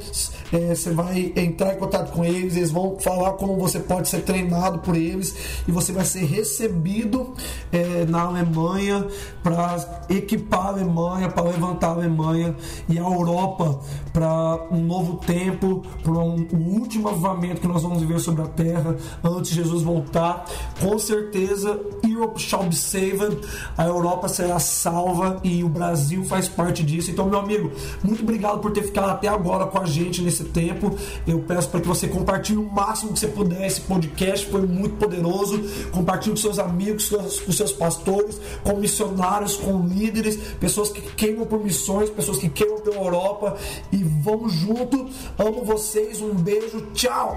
[0.53, 4.23] É, você vai entrar em contato com eles, eles vão falar como você pode ser
[4.23, 5.35] treinado por eles
[5.67, 7.33] e você vai ser recebido
[7.73, 9.07] é, na Alemanha
[9.43, 12.55] para equipar a Alemanha, para levantar a Alemanha
[12.89, 13.81] e a Europa
[14.13, 18.47] para um novo tempo, para um, um último avivamento que nós vamos viver sobre a
[18.47, 20.45] terra antes de Jesus voltar.
[20.81, 23.39] Com certeza, Europe shall be saved,
[23.77, 27.11] a Europa será salva e o Brasil faz parte disso.
[27.11, 27.73] Então, meu amigo,
[28.03, 30.97] muito obrigado por ter ficado até agora com a gente nesse tempo.
[31.27, 34.97] Eu peço para que você compartilhe o máximo que você puder esse podcast, foi muito
[34.97, 35.63] poderoso.
[35.91, 41.65] Compartilhe com seus amigos, com seus pastores, com missionários, com líderes, pessoas que queimam por
[41.65, 43.57] missões, pessoas que queimam pela Europa.
[43.91, 45.09] E vamos junto.
[45.39, 46.21] Amo vocês.
[46.21, 46.83] Um beijo.
[46.93, 47.37] Tchau.